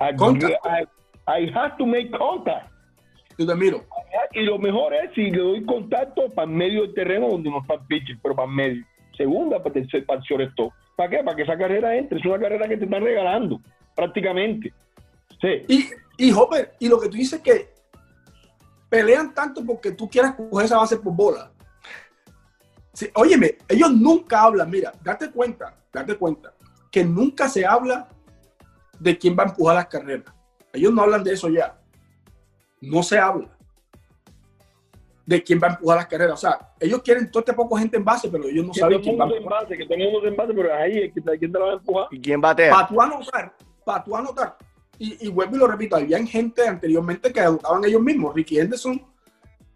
[0.00, 0.54] I, Contact.
[0.66, 0.86] I,
[1.28, 2.70] I have to make contact.
[3.38, 3.84] Yo te miro.
[4.32, 7.60] Y lo mejor es si le doy contacto para el medio del terreno donde no
[7.60, 8.84] está el pitcher, pero para el medio.
[9.16, 10.72] Segunda, para tercer, para el shortstop.
[10.96, 11.24] ¿Para qué?
[11.24, 12.18] Para que esa carrera entre.
[12.18, 13.60] Es una carrera que te están regalando,
[13.94, 14.72] prácticamente.
[15.40, 15.62] Sí.
[15.68, 17.74] Y, y Hopper, y lo que tú dices que
[18.88, 21.50] pelean tanto porque tú quieras coger esa base por bola.
[22.92, 26.54] Sí, óyeme, ellos nunca hablan, mira, date cuenta, date cuenta,
[26.92, 28.06] que nunca se habla
[29.00, 30.32] de quién va a empujar las carreras.
[30.72, 31.76] Ellos no hablan de eso ya.
[32.84, 33.54] No se habla
[35.26, 36.34] de quién va a empujar las carreras.
[36.34, 39.00] O sea, ellos quieren todo este poco gente en base, pero ellos no que saben
[39.00, 39.66] quién va a empujar.
[39.66, 42.06] que pero ahí es que quién te la va a empujar.
[42.10, 42.70] ¿Y quién batea?
[42.70, 44.56] para tú anotar, para tú anotar.
[44.98, 48.34] Y, y vuelvo y lo repito, habían gente anteriormente que anotaban ellos mismos.
[48.34, 49.02] Ricky Henderson,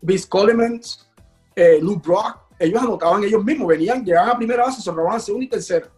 [0.00, 1.10] Vince Colemans,
[1.56, 5.20] eh, Lou Brock, ellos anotaban ellos mismos, venían, llegaban a primera base, se robaban a
[5.20, 5.88] segunda y tercera.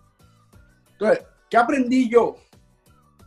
[0.93, 2.37] Entonces, ¿qué aprendí yo?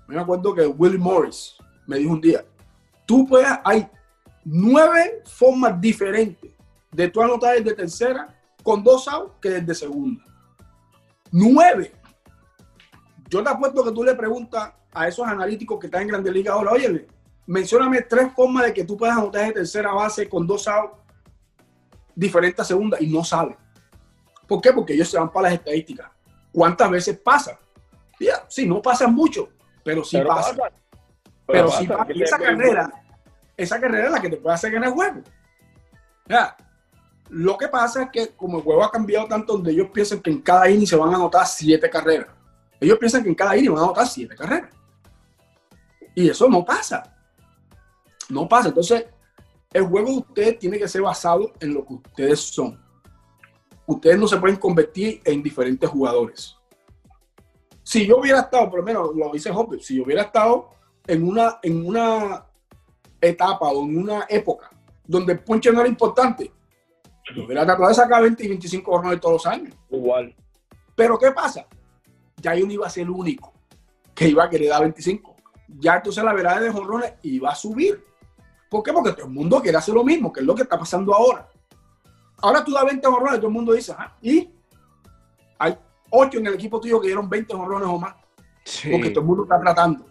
[0.07, 1.55] Me acuerdo que Willie Morris
[1.87, 2.43] me dijo un día,
[3.05, 3.87] tú puedes, hay
[4.45, 6.51] nueve formas diferentes
[6.91, 10.23] de tú anotar desde tercera con dos outs que desde segunda.
[11.31, 11.93] Nueve
[13.33, 16.53] yo te apuesto que tú le preguntas a esos analíticos que están en Grandes Ligas
[16.53, 17.07] ahora, oye,
[17.47, 20.99] mencióname tres formas de que tú puedas anotar de tercera base con dos outs
[22.15, 23.57] diferentes a segunda y no saben.
[24.47, 24.71] ¿Por qué?
[24.71, 26.11] Porque ellos se van para las estadísticas.
[26.51, 27.59] ¿Cuántas veces pasa?
[28.47, 29.49] Sí, no pasa mucho,
[29.83, 30.55] pero sí Pero pasa.
[30.55, 30.75] pasa.
[31.53, 32.91] Pero pasa, sí esa carrera,
[33.55, 35.21] esa carrera es la que te puede hacer ganar el juego.
[37.29, 40.31] Lo que pasa es que como el juego ha cambiado tanto donde ellos piensan que
[40.31, 42.27] en cada inning se van a anotar siete carreras.
[42.79, 44.71] Ellos piensan que en cada inning van a anotar siete carreras.
[46.15, 47.03] Y eso no pasa.
[48.29, 48.69] No pasa.
[48.69, 49.05] Entonces,
[49.71, 52.83] el juego de ustedes tiene que ser basado en lo que ustedes son.
[53.85, 56.57] Ustedes no se pueden convertir en diferentes jugadores.
[57.83, 60.71] Si yo hubiera estado, por lo menos lo dice Hopper, si yo hubiera estado
[61.07, 62.45] en una, en una
[63.19, 64.69] etapa o en una época
[65.05, 66.51] donde el ponche no era importante,
[67.35, 69.75] yo hubiera tratado de sacar 20 y 25 jornadas todos los años.
[69.89, 70.35] Igual.
[70.95, 71.65] Pero ¿qué pasa?
[72.37, 73.53] Ya yo no iba a ser el único
[74.13, 75.35] que iba a querer dar 25.
[75.79, 78.03] Ya entonces la verdad de jonrones iba a subir.
[78.69, 78.91] ¿Por qué?
[78.93, 81.47] Porque todo el mundo quiere hacer lo mismo, que es lo que está pasando ahora.
[82.41, 84.49] Ahora tú das 20 jonrones, todo el mundo dice, ah, y
[85.59, 85.77] hay
[86.09, 88.15] 8 en el equipo tuyo que dieron 20 jonrones o más,
[88.65, 88.89] Sí.
[88.91, 90.05] porque todo el mundo está tratando.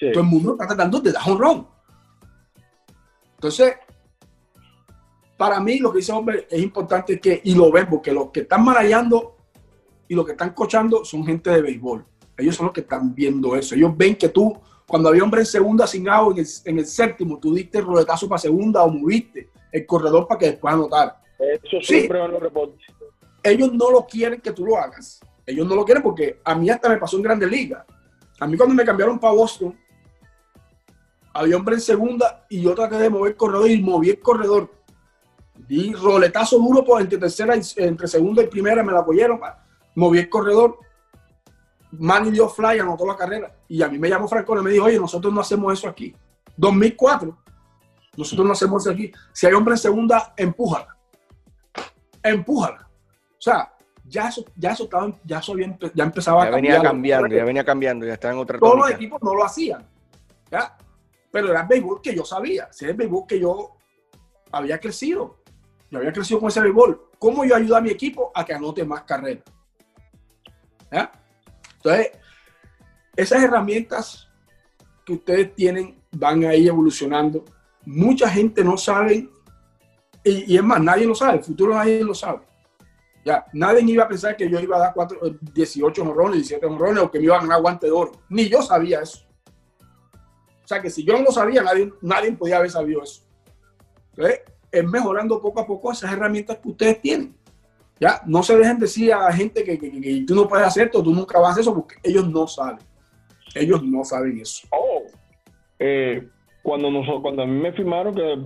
[0.00, 0.10] Sí.
[0.12, 1.68] Todo el mundo está tratando de dar jonrón.
[3.34, 3.74] Entonces,
[5.36, 8.40] para mí lo que dice hombre es importante que, y lo ven, porque los que
[8.40, 9.36] están manejando
[10.08, 12.04] y los que están cochando son gente de béisbol.
[12.36, 13.74] Ellos son los que están viendo eso.
[13.74, 16.86] Ellos ven que tú, cuando había hombre en segunda sin out, en el, en el
[16.86, 21.20] séptimo, tú diste el roletazo para segunda o moviste el corredor para que después anotara.
[21.38, 22.00] Eso Sí.
[22.00, 22.86] siempre van los reportes.
[23.42, 25.20] Ellos no lo quieren que tú lo hagas.
[25.46, 27.84] Ellos no lo quieren porque a mí hasta me pasó en Grandes Ligas.
[28.38, 29.78] A mí cuando me cambiaron para Boston,
[31.32, 34.70] había hombre en segunda y yo traté de mover el corredor y moví el corredor.
[35.54, 39.40] Di roletazo duro por entre tercera y, entre segunda y primera, me la apoyaron.
[39.94, 40.78] Moví el corredor.
[41.92, 43.54] Manny dio fly, anotó la carrera.
[43.68, 46.14] Y a mí me llamó Franco y me dijo, oye, nosotros no hacemos eso aquí.
[46.56, 47.36] 2004.
[48.16, 49.12] Nosotros no hacemos eso aquí.
[49.32, 50.96] Si hay hombre en segunda, empújala.
[52.22, 52.88] Empújala.
[53.38, 53.72] O sea,
[54.04, 55.54] ya eso, ya eso, estaba, ya eso
[55.94, 59.22] ya empezaba ya venía cambiando, ya venía cambiando, ya estaba en otra Todos los equipos
[59.22, 59.86] no lo hacían.
[60.50, 60.76] ¿ya?
[61.30, 62.68] Pero era el béisbol que yo sabía.
[62.72, 63.76] Si es el béisbol que yo
[64.52, 65.38] había crecido.
[65.90, 67.10] Yo había crecido con ese béisbol.
[67.18, 69.44] ¿Cómo yo ayudo a mi equipo a que anote más carreras?
[71.76, 72.10] Entonces,
[73.16, 74.28] esas herramientas
[75.04, 77.44] que ustedes tienen van a ir evolucionando.
[77.86, 79.28] Mucha gente no sabe,
[80.24, 82.40] y, es más, nadie lo sabe, el futuro nadie lo sabe.
[83.24, 87.02] Ya, nadie iba a pensar que yo iba a dar cuatro, 18 honrones, 17 honrones
[87.02, 88.12] o que me iba a ganar guante de oro.
[88.28, 89.26] Ni yo sabía eso.
[90.70, 93.22] O sea que si yo no lo sabía, nadie, nadie podía haber sabido eso.
[94.10, 97.34] Entonces, es mejorando poco a poco esas herramientas que ustedes tienen.
[97.98, 101.02] Ya, no se dejen decir a la gente que, que, tú no puedes hacer esto,
[101.02, 102.78] tú nunca vas a hacer eso, porque ellos no saben.
[103.52, 104.68] Ellos no saben eso.
[104.70, 105.02] Oh,
[105.80, 106.28] eh,
[106.62, 106.88] cuando,
[107.20, 108.38] cuando a mí me firmaron que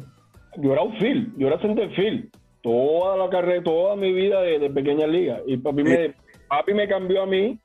[0.62, 2.30] yo era un field, yo era center field
[2.62, 5.42] toda la carrera, toda mi vida de, pequeña liga.
[5.46, 6.14] Y papi, me,
[6.48, 7.60] papi me cambió a mí.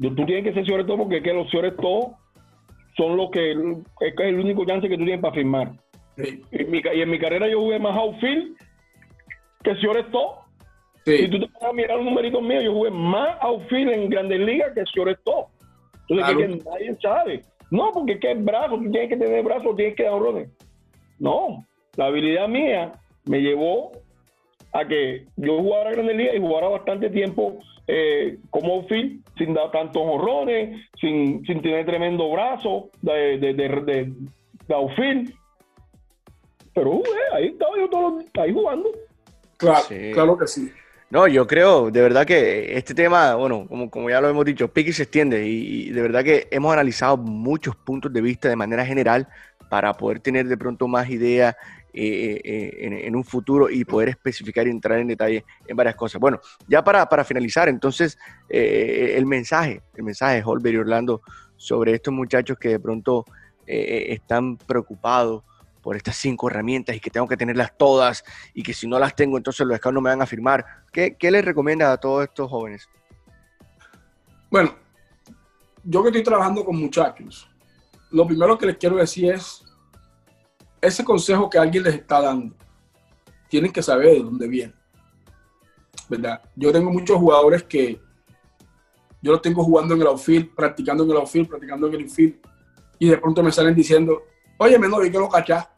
[0.00, 2.21] Tú tienes que ser sobre todo porque es que los sobre todo
[2.96, 3.56] son los que es,
[4.18, 5.72] el único chance que tú tienes para firmar.
[6.16, 8.56] Y, en mi carrera yo jugué más outfield
[9.62, 10.42] que sobre todo.
[11.04, 14.40] Si tú te vas a mirar los numeritos míos, yo jugué más outfield en grandes
[14.40, 15.48] ligas que sobre todo.
[16.08, 17.42] Entonces, que nadie sabe.
[17.70, 20.50] No, porque es que el brazo, tú tienes que tener brazo, tienes que dar honrones.
[21.18, 21.66] No,
[21.96, 22.92] la habilidad mía
[23.24, 23.92] me llevó
[24.72, 27.58] a que yo jugara Grandes Ligas y jugara bastante tiempo
[27.94, 34.74] eh, como outfield, sin dar tantos horrones, sin, sin tener tremendo brazo de, de, de,
[34.74, 35.34] outfield.
[36.72, 38.88] Pero jugué, ahí estaba yo todo, ahí jugando.
[39.58, 39.84] Claro,
[40.14, 40.72] claro que sí.
[41.10, 44.68] No, yo creo, de verdad que este tema, bueno, como, como ya lo hemos dicho,
[44.68, 48.86] pique se extiende y, de verdad que hemos analizado muchos puntos de vista de manera
[48.86, 49.28] general
[49.72, 51.56] para poder tener de pronto más ideas
[51.94, 56.20] eh, eh, en, un futuro y poder especificar y entrar en detalle en varias cosas.
[56.20, 58.18] Bueno, ya para, para finalizar, entonces,
[58.50, 61.22] eh, el mensaje, el mensaje de Holber y Orlando
[61.56, 63.24] sobre estos muchachos que de pronto
[63.64, 65.42] están preocupados
[65.80, 69.16] por estas cinco herramientas y que tengo que tenerlas todas y que si no las
[69.16, 70.66] tengo, entonces los scouts no me van a firmar.
[70.92, 72.90] ¿Qué, qué les recomienda a todos estos jóvenes?
[74.50, 74.74] Bueno,
[75.82, 77.48] yo que estoy trabajando con muchachos,
[78.12, 79.64] lo primero que les quiero decir es
[80.80, 82.54] ese consejo que alguien les está dando,
[83.48, 84.74] tienen que saber de dónde viene.
[86.08, 86.42] ¿Verdad?
[86.56, 88.00] Yo tengo muchos jugadores que
[89.22, 92.40] yo los tengo jugando en el outfield, practicando en el outfield, practicando en el infield,
[92.98, 94.22] y de pronto me salen diciendo,
[94.58, 95.72] oye, menor, ¿y qué lo cachar?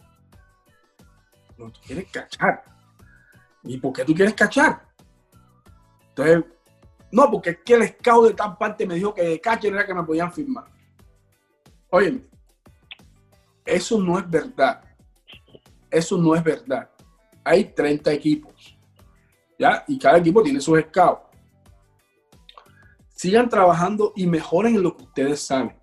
[1.56, 2.64] No, tú quieres cachar.
[3.62, 4.82] ¿Y por qué tú quieres cachar?
[6.08, 6.44] Entonces,
[7.12, 9.86] no, porque es que el scout de tal parte me dijo que de catcher era
[9.86, 10.73] que me podían firmar.
[11.94, 12.20] Oye,
[13.64, 14.82] eso no es verdad.
[15.88, 16.90] Eso no es verdad.
[17.44, 18.76] Hay 30 equipos,
[19.56, 19.84] ¿ya?
[19.86, 21.22] Y cada equipo tiene sus scouts.
[23.10, 25.76] Sigan trabajando y mejoren en lo que ustedes saben.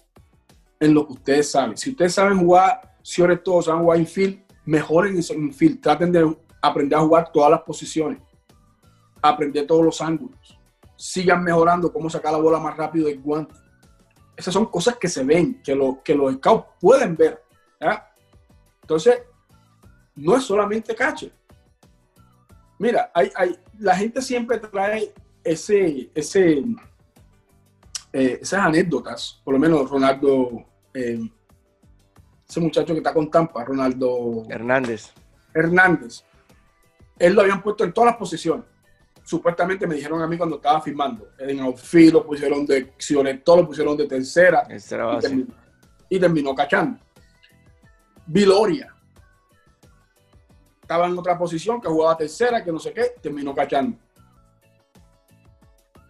[0.81, 1.77] En lo que ustedes saben.
[1.77, 5.79] Si ustedes saben jugar, si ahora todos saben jugar infield, mejoren en infield.
[5.79, 8.21] Traten de aprender a jugar todas las posiciones.
[9.21, 10.59] Aprender todos los ángulos.
[10.97, 13.60] Sigan mejorando cómo sacar la bola más rápido del guante.
[14.35, 17.43] Esas son cosas que se ven, que, lo, que los scouts pueden ver.
[18.81, 19.21] Entonces,
[20.15, 21.31] no es solamente cache.
[22.79, 25.13] Mira, hay, hay, la gente siempre trae
[25.43, 26.63] ese, ese,
[28.13, 31.19] eh, esas anécdotas, por lo menos Ronaldo, eh,
[32.47, 35.11] ese muchacho que está con Tampa, Ronaldo Hernández.
[35.53, 36.23] Hernández.
[37.19, 38.65] Él lo habían puesto en todas las posiciones.
[39.23, 41.29] Supuestamente me dijeron a mí cuando estaba firmando.
[41.37, 42.93] En outfield lo pusieron de
[43.43, 44.67] todo lo pusieron de tercera.
[44.69, 45.53] Y terminó,
[46.09, 46.99] y terminó cachando.
[48.25, 48.93] Viloria
[50.91, 53.97] estaba en otra posición, que jugaba tercera, que no sé qué, terminó cachando.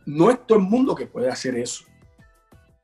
[0.08, 1.86] No es todo el mundo que puede hacer eso.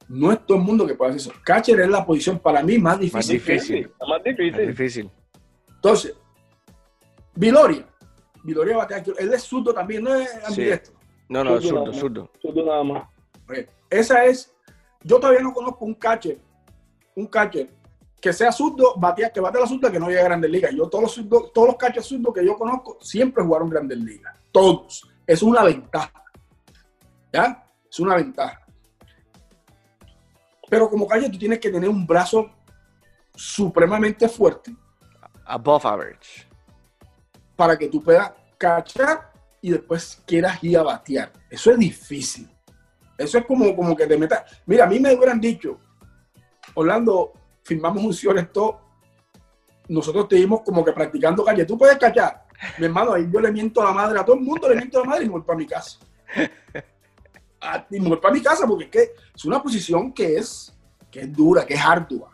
[0.07, 1.41] No es todo el mundo que puede hacer eso.
[1.43, 3.17] Catcher es la posición para mí más difícil.
[3.17, 3.91] Más difícil.
[4.07, 4.67] Más difícil.
[4.67, 5.11] difícil.
[5.73, 6.13] Entonces,
[7.33, 7.87] Viloria.
[8.47, 10.95] Viloria batea Él es zurdo también, no es ambidestro.
[11.27, 12.31] No, no, es zurdo, zurdo.
[12.41, 13.09] Zurdo nada más.
[13.89, 14.55] Esa es.
[15.03, 16.37] Yo todavía no conozco un catcher,
[17.13, 17.69] un catcher
[18.21, 20.73] que sea zurdo, batía, que bate la zurda, que no llegue a Grandes Ligas.
[20.73, 24.33] Yo, todos los, todos los catchers zurdos que yo conozco, siempre jugaron Grandes Ligas.
[24.53, 25.05] Todos.
[25.25, 26.23] Es una ventaja.
[27.33, 27.67] ¿Ya?
[27.89, 28.65] Es una ventaja.
[30.69, 32.49] Pero como calle tú tienes que tener un brazo
[33.35, 34.73] supremamente fuerte.
[35.43, 36.46] Above average.
[37.57, 41.33] Para que tú puedas cachar y después quieras ir a batear.
[41.49, 42.49] Eso es difícil.
[43.17, 44.61] Eso es como, como que te metas.
[44.65, 45.79] Mira, a mí me hubieran dicho,
[46.73, 47.33] Orlando,
[47.63, 48.81] firmamos un esto
[49.89, 51.65] nosotros te dimos como que practicando calle.
[51.65, 52.45] Tú puedes cachar.
[52.77, 54.99] Mi hermano, ahí yo le miento a la madre, a todo el mundo le miento
[54.99, 55.99] a la madre y me para mi casa.
[57.89, 60.73] y me para mi casa porque es que es una posición que es,
[61.11, 62.31] que es dura, que es ardua,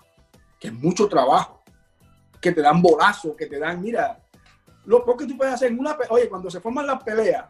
[0.59, 1.63] que es mucho trabajo,
[2.41, 4.22] que te dan bolazos, que te dan, mira,
[4.85, 7.45] lo poco que tú puedes hacer en una oye, cuando se forman las peleas,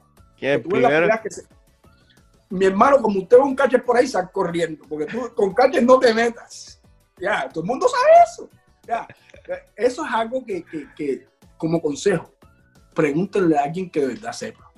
[2.49, 5.83] mi hermano, como usted va un catcher por ahí, sal corriendo, porque tú con catcher
[5.83, 6.79] no te metas.
[7.17, 8.49] Ya, todo el mundo sabe eso.
[8.85, 9.07] Ya,
[9.75, 11.27] eso es algo que, que, que
[11.57, 12.33] como consejo,
[12.93, 14.71] pregúntenle a alguien que de verdad sepa.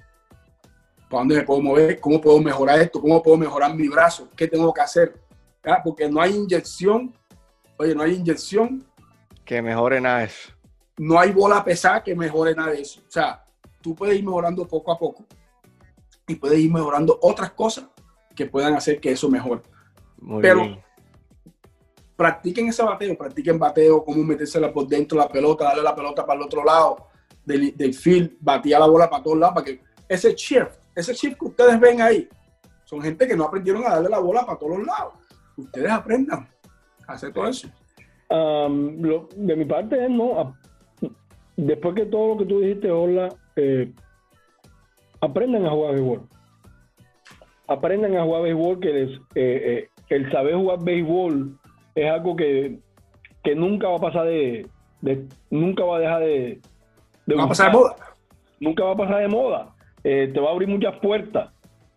[1.09, 1.99] ¿Para dónde me puedo mover?
[1.99, 3.01] ¿Cómo puedo mejorar esto?
[3.01, 4.29] ¿Cómo puedo mejorar mi brazo?
[4.35, 5.19] ¿Qué tengo que hacer?
[5.63, 5.81] ¿Ya?
[5.83, 7.13] Porque no hay inyección.
[7.77, 8.85] Oye, no hay inyección.
[9.43, 10.54] Que mejore nada eso.
[10.97, 13.01] No hay bola pesada que mejore nada de eso.
[13.07, 13.43] O sea,
[13.81, 15.25] tú puedes ir mejorando poco a poco
[16.27, 17.85] y puedes ir mejorando otras cosas
[18.35, 19.61] que puedan hacer que eso mejore.
[20.17, 20.81] Muy Pero
[22.15, 26.39] practiquen ese bateo, practiquen bateo, cómo metérsela por dentro la pelota, darle la pelota para
[26.39, 27.07] el otro lado
[27.43, 31.37] del, del field, batía la bola para todos lados, para que ese shift, ese shift
[31.37, 32.27] que ustedes ven ahí,
[32.85, 35.13] son gente que no aprendieron a darle la bola para todos los lados.
[35.57, 36.47] Ustedes aprendan
[37.07, 37.67] a hacer todo eso.
[38.29, 40.55] de mi parte no.
[41.57, 43.91] Después que todo lo que tú dijiste, hola, eh,
[45.21, 46.21] aprendan a jugar béisbol.
[47.67, 51.57] Aprendan a jugar béisbol, que les, eh, eh, el saber jugar béisbol
[51.95, 52.79] es algo que,
[53.55, 54.67] nunca va a pasar de,
[55.49, 56.59] nunca va a dejar de,
[57.25, 57.95] de va a pasar de moda.
[58.59, 59.75] Nunca va a pasar de moda.
[60.03, 61.51] Eh, te va a abrir muchas puertas.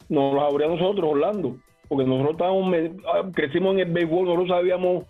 [0.08, 1.56] Nos las abría nosotros, Orlando,
[1.88, 2.74] porque nosotros estábamos,
[3.12, 5.04] ah, crecimos en el béisbol, nosotros sabíamos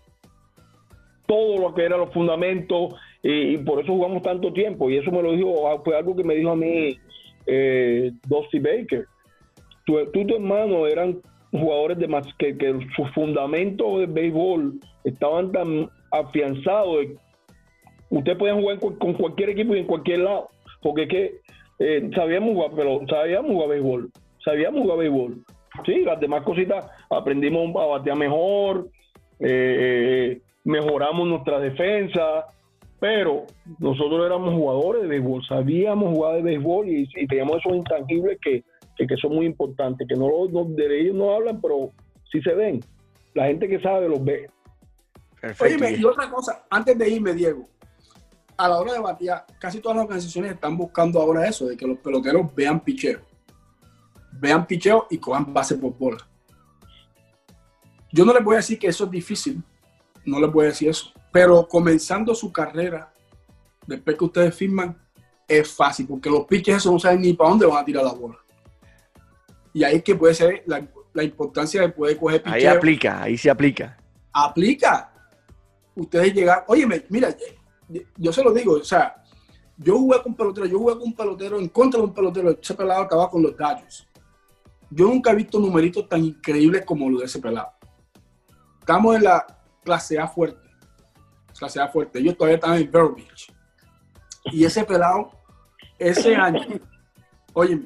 [1.27, 4.91] todo lo que eran los fundamentos y, por eso jugamos tanto tiempo.
[4.91, 6.97] Y eso me lo dijo, ah, fue algo que me dijo a mí
[7.47, 9.07] eh, Dusty Baker.
[9.85, 14.81] Tú, tú y tu hermano eran jugadores de más que, que sus fundamentos de béisbol
[15.05, 17.07] estaban tan afianzados.
[18.11, 20.49] Usted puede jugar con, cualquier equipo y en cualquier lado,
[20.83, 21.35] porque es que
[21.79, 24.11] eh, sabíamos jugar, pero sabíamos jugar béisbol,
[24.45, 25.45] sabíamos jugar béisbol.
[25.85, 28.89] Sí, las demás cositas aprendimos a batear mejor,
[29.41, 32.47] eh, mejoramos nuestra defensa,
[33.01, 33.47] pero
[33.79, 38.65] nosotros éramos jugadores de béisbol, sabíamos jugar de béisbol y, y teníamos esos intangibles que,
[38.97, 40.29] que, son muy importantes, que no,
[40.69, 41.93] de ellos no hablan, pero
[42.31, 42.81] sí se ven.
[43.35, 44.51] La gente que sabe los ve.
[45.61, 47.69] Oye, y otra cosa, antes de irme, Diego,
[48.57, 51.87] a la hora de batear, casi todas las organizaciones están buscando ahora eso, de que
[51.87, 53.21] los peloteros vean picheo.
[54.33, 56.19] Vean picheo y cojan base por bola.
[58.11, 59.63] Yo no les voy a decir que eso es difícil,
[60.25, 63.13] no les voy a decir eso, pero comenzando su carrera,
[63.87, 64.97] después que ustedes firman,
[65.47, 68.13] es fácil, porque los pitches eso no saben ni para dónde van a tirar la
[68.13, 68.39] bola.
[69.73, 72.55] Y ahí es que puede ser la, importancia de poder coger picheo.
[72.55, 73.97] Ahí aplica, ahí se aplica.
[74.33, 75.13] Aplica.
[75.95, 77.35] Ustedes llegan, oye, mira,
[78.17, 79.23] yo se lo digo, o sea,
[79.77, 82.75] yo jugué con pelotero, yo jugué con un pelotero en contra de un pelotero, ese
[82.75, 84.07] pelado acababa con los gallos.
[84.91, 87.73] Yo nunca he visto numeritos tan increíbles como los de ese pelado.
[88.81, 89.47] Estamos en la
[89.85, 90.68] clase A fuerte.
[91.59, 92.23] Clase A fuerte.
[92.23, 93.53] Yo todavía estaba en Vero Beach.
[94.45, 95.31] Y ese pelado,
[95.99, 96.61] ese año,
[97.53, 97.83] oye,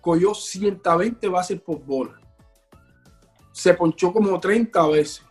[0.00, 2.20] cogió 120 bases por bola.
[3.52, 5.24] Se ponchó como 30 veces.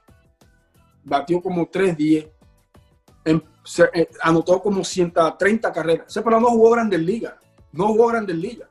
[1.03, 2.32] Batió como 3-10.
[3.26, 6.07] Eh, anotó como 130 carreras.
[6.07, 7.36] Ese pelado no jugó Grandes Ligas.
[7.72, 8.70] No jugó Grandes Ligas.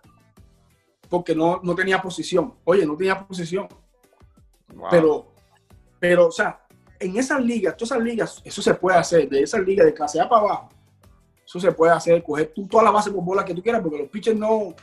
[1.08, 2.54] Porque no, no tenía posición.
[2.64, 3.68] Oye, no tenía posición.
[4.90, 5.32] Pero,
[5.98, 6.65] pero, o sea,
[6.98, 9.28] en esas ligas, todas esas ligas, eso se puede hacer.
[9.28, 10.68] De esas ligas de clase A para abajo,
[11.44, 12.22] eso se puede hacer.
[12.22, 14.74] Coger tú toda la base por bola que tú quieras, porque los pitchers no,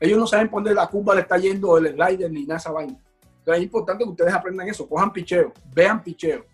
[0.00, 2.96] ellos no saben dónde la curva le está yendo el slider ni nada esa vaina.
[3.38, 4.88] Entonces es importante que ustedes aprendan eso.
[4.88, 6.44] Cojan picheo, vean picheo,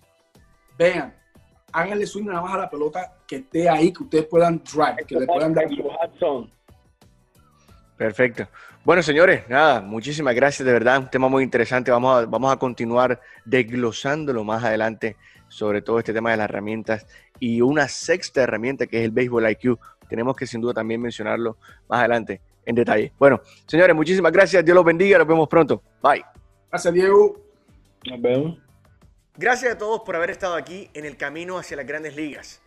[0.78, 1.14] vean.
[1.72, 5.18] Háganle swing nada más a la pelota que esté ahí, que ustedes puedan drive, que
[5.18, 5.66] le puedan dar.
[7.97, 8.49] Perfecto.
[8.84, 11.90] Bueno, señores, nada, muchísimas gracias, de verdad, un tema muy interesante.
[11.90, 15.16] Vamos a, vamos a continuar desglosándolo más adelante
[15.49, 17.07] sobre todo este tema de las herramientas
[17.38, 19.78] y una sexta herramienta que es el Baseball IQ.
[20.09, 21.57] Tenemos que sin duda también mencionarlo
[21.88, 23.12] más adelante en detalle.
[23.18, 24.64] Bueno, señores, muchísimas gracias.
[24.64, 25.18] Dios los bendiga.
[25.18, 25.82] Nos vemos pronto.
[26.03, 26.24] Bye.
[26.70, 27.40] Gracias, Diego.
[28.11, 28.59] Nos vemos.
[29.36, 32.62] Gracias a todos por haber estado aquí en el camino hacia las grandes ligas.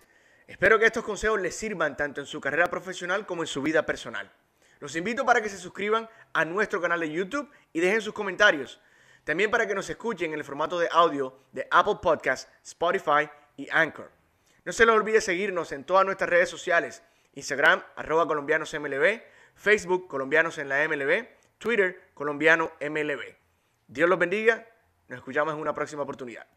[0.48, 3.86] Espero que estos consejos les sirvan tanto en su carrera profesional como en su vida
[3.86, 4.32] personal.
[4.80, 8.82] Los invito para que se suscriban a nuestro canal de YouTube y dejen sus comentarios.
[9.24, 13.68] También para que nos escuchen en el formato de audio de Apple Podcasts, Spotify y
[13.72, 14.12] Anchor.
[14.64, 17.04] No se les olvide seguirnos en todas nuestras redes sociales.
[17.34, 19.22] Instagram, arroba colombianosmlb,
[19.56, 23.36] Facebook, colombianos en la MLB, Twitter, colombiano MLB.
[23.88, 24.68] Dios los bendiga.
[25.08, 26.48] Nos escuchamos en una próxima oportunidad.